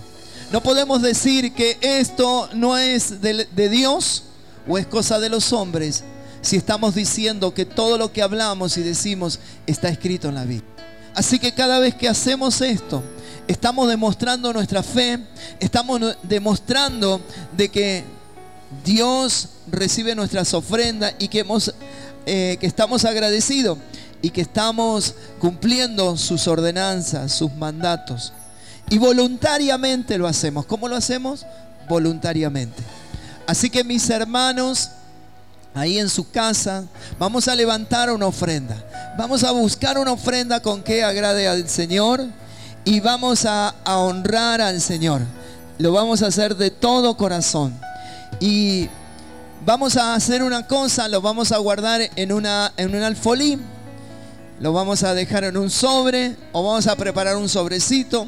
No 0.53 0.63
podemos 0.63 1.01
decir 1.01 1.55
que 1.55 1.79
esto 1.81 2.51
no 2.53 2.77
es 2.77 3.23
de, 3.23 3.69
Dios 3.71 4.25
o 4.69 4.77
es 4.77 4.87
cosa 4.87 5.19
de 5.19 5.31
los 5.31 5.55
hombres 5.55 6.05
si 6.43 6.57
estamos 6.57 6.95
diciendo 6.95 7.55
que 7.55 7.65
todo 7.65 7.97
lo 7.97 8.13
que 8.13 8.21
hablamos 8.21 8.77
y 8.77 8.83
decimos 8.83 9.41
está 9.67 9.89
escrito 9.89 10.29
en 10.29 10.35
la 10.35 10.45
Biblia. 10.45 10.69
Así 11.15 11.39
que 11.39 11.53
cada 11.55 11.79
vez 11.79 11.95
que 11.95 12.11
hacemos 12.11 12.61
esto, 12.61 13.03
estamos 13.49 13.89
demostrando 13.89 14.53
nuestra 14.53 14.83
fe, 14.83 15.19
estamos 15.61 15.99
demostrando 16.25 17.23
de 17.57 17.71
que 17.71 18.05
Dios 18.85 19.49
recibe 19.67 20.15
nuestras 20.15 20.55
ofrendas 20.55 21.15
y 21.19 21.29
que, 21.29 21.41
hemos, 21.41 21.75
eh, 22.33 22.59
que 22.61 22.69
estamos 22.69 23.05
agradecidos 23.05 23.77
y 24.23 24.31
que 24.31 24.43
estamos 24.43 25.17
cumpliendo 25.41 26.17
sus 26.17 26.47
ordenanzas, 26.47 27.33
sus 27.33 27.53
mandatos. 27.55 28.33
Y 28.89 28.99
voluntariamente 28.99 30.17
lo 30.17 30.29
hacemos. 30.29 30.65
¿Cómo 30.65 30.87
lo 30.87 30.95
hacemos? 30.95 31.45
Voluntariamente. 31.89 32.85
Así 33.49 33.69
que 33.69 33.83
mis 33.83 34.09
hermanos, 34.11 34.91
ahí 35.75 35.99
en 35.99 36.09
su 36.09 36.31
casa, 36.31 36.85
vamos 37.19 37.49
a 37.49 37.57
levantar 37.57 38.13
una 38.13 38.27
ofrenda. 38.27 38.77
Vamos 39.19 39.43
a 39.43 39.51
buscar 39.51 39.99
una 39.99 40.13
ofrenda 40.13 40.61
con 40.61 40.85
que 40.85 41.03
agrade 41.03 41.49
al 41.49 41.69
Señor 41.69 42.25
y 42.85 43.01
vamos 43.01 43.45
a, 43.45 43.71
a 43.83 43.99
honrar 43.99 44.61
al 44.61 44.81
Señor. 44.81 45.23
Lo 45.79 45.91
vamos 45.91 46.23
a 46.23 46.29
hacer 46.29 46.57
de 46.57 46.71
todo 46.71 47.17
corazón. 47.17 47.77
Y 48.39 48.89
vamos 49.65 49.97
a 49.97 50.15
hacer 50.15 50.43
una 50.43 50.67
cosa, 50.67 51.09
lo 51.09 51.21
vamos 51.21 51.53
a 51.53 51.59
guardar 51.59 52.11
en, 52.17 52.33
una, 52.33 52.73
en 52.77 52.95
un 52.95 53.03
alfolí, 53.03 53.59
lo 54.59 54.73
vamos 54.73 55.03
a 55.03 55.15
dejar 55.15 55.45
en 55.45 55.57
un 55.57 55.71
sobre 55.71 56.37
o 56.53 56.63
vamos 56.63 56.87
a 56.87 56.97
preparar 56.97 57.37
un 57.37 57.49
sobrecito 57.49 58.27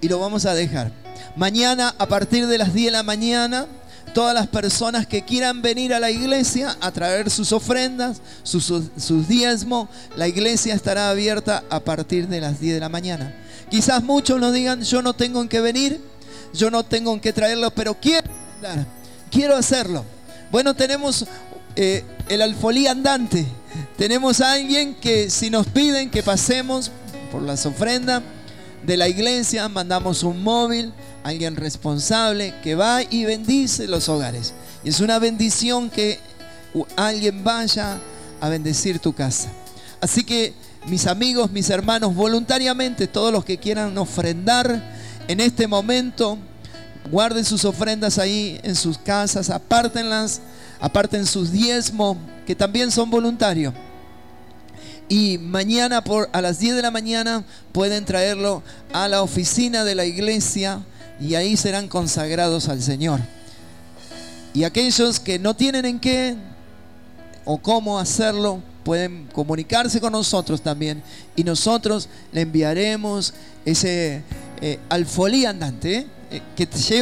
y 0.00 0.08
lo 0.08 0.18
vamos 0.18 0.46
a 0.46 0.54
dejar. 0.54 0.92
Mañana 1.36 1.94
a 1.98 2.06
partir 2.06 2.46
de 2.46 2.58
las 2.58 2.72
10 2.74 2.86
de 2.86 2.90
la 2.92 3.02
mañana, 3.02 3.66
todas 4.14 4.34
las 4.34 4.48
personas 4.48 5.06
que 5.06 5.24
quieran 5.24 5.62
venir 5.62 5.94
a 5.94 6.00
la 6.00 6.10
iglesia 6.10 6.76
a 6.80 6.90
traer 6.90 7.30
sus 7.30 7.52
ofrendas, 7.52 8.20
sus, 8.42 8.64
sus, 8.96 9.28
diezmos, 9.28 9.88
la 10.16 10.26
iglesia 10.26 10.74
estará 10.74 11.10
abierta 11.10 11.62
a 11.70 11.80
partir 11.80 12.26
de 12.26 12.40
las 12.40 12.60
10 12.60 12.74
de 12.74 12.80
la 12.80 12.88
mañana. 12.88 13.34
Quizás 13.70 14.02
muchos 14.02 14.40
nos 14.40 14.52
digan, 14.52 14.82
yo 14.82 15.02
no 15.02 15.14
tengo 15.14 15.40
en 15.40 15.48
qué 15.48 15.60
venir, 15.60 16.00
yo 16.52 16.70
no 16.70 16.82
tengo 16.82 17.12
en 17.12 17.20
qué 17.20 17.32
traerlo, 17.32 17.70
pero 17.70 17.94
quiero 17.94 18.28
quiero 19.30 19.56
hacerlo. 19.56 20.04
Bueno, 20.50 20.74
tenemos 20.74 21.26
eh, 21.76 22.04
el 22.28 22.42
alfolí 22.42 22.88
andante. 22.88 23.46
Tenemos 23.96 24.40
a 24.40 24.52
alguien 24.52 24.96
que 24.96 25.30
si 25.30 25.48
nos 25.48 25.68
piden 25.68 26.10
que 26.10 26.24
pasemos 26.24 26.90
por 27.30 27.42
las 27.42 27.66
ofrendas, 27.66 28.22
de 28.84 28.96
la 28.96 29.08
iglesia 29.08 29.68
mandamos 29.68 30.22
un 30.22 30.42
móvil, 30.42 30.92
alguien 31.22 31.54
responsable 31.54 32.54
que 32.62 32.74
va 32.74 33.02
y 33.02 33.24
bendice 33.26 33.86
los 33.86 34.08
hogares. 34.08 34.54
Y 34.82 34.88
es 34.88 35.00
una 35.00 35.20
bendición 35.20 35.88
que 35.88 36.18
alguien 36.96 37.44
vaya 37.44 38.00
a 38.40 38.48
bendecir 38.48 38.98
tu 38.98 39.12
casa. 39.12 39.50
Así 40.00 40.24
que 40.24 40.54
mis 40.86 41.06
amigos, 41.06 41.52
mis 41.52 41.70
hermanos, 41.70 42.14
voluntariamente, 42.14 43.06
todos 43.06 43.32
los 43.32 43.44
que 43.44 43.58
quieran 43.58 43.96
ofrendar 43.98 44.82
en 45.28 45.38
este 45.38 45.68
momento, 45.68 46.38
guarden 47.10 47.44
sus 47.44 47.64
ofrendas 47.64 48.18
ahí 48.18 48.60
en 48.62 48.74
sus 48.74 48.98
casas, 48.98 49.50
apártenlas, 49.50 50.40
aparten 50.80 51.26
sus 51.26 51.52
diezmos, 51.52 52.16
que 52.46 52.54
también 52.54 52.90
son 52.90 53.10
voluntarios. 53.10 53.74
Y 55.08 55.38
mañana 55.38 56.04
por, 56.04 56.28
a 56.32 56.40
las 56.40 56.58
10 56.60 56.76
de 56.76 56.82
la 56.82 56.90
mañana 56.90 57.44
pueden 57.72 58.04
traerlo 58.04 58.62
a 58.92 59.08
la 59.08 59.22
oficina 59.22 59.82
de 59.84 59.94
la 59.94 60.04
iglesia 60.04 60.84
y 61.20 61.34
ahí 61.34 61.56
serán 61.56 61.88
consagrados 61.88 62.68
al 62.68 62.80
Señor. 62.80 63.20
Y 64.54 64.64
aquellos 64.64 65.20
que 65.20 65.38
no 65.38 65.54
tienen 65.54 65.84
en 65.84 66.00
qué 66.00 66.36
o 67.44 67.58
cómo 67.58 67.98
hacerlo, 67.98 68.62
pueden 68.84 69.26
comunicarse 69.32 70.00
con 70.00 70.12
nosotros 70.12 70.62
también. 70.62 71.02
Y 71.36 71.44
nosotros 71.44 72.08
le 72.32 72.42
enviaremos 72.42 73.34
ese 73.64 74.22
eh, 74.60 74.78
alfolí 74.88 75.44
andante 75.44 75.98
eh, 75.98 76.06
que 76.30 76.66
te 76.66 76.78
lleva 76.78 76.98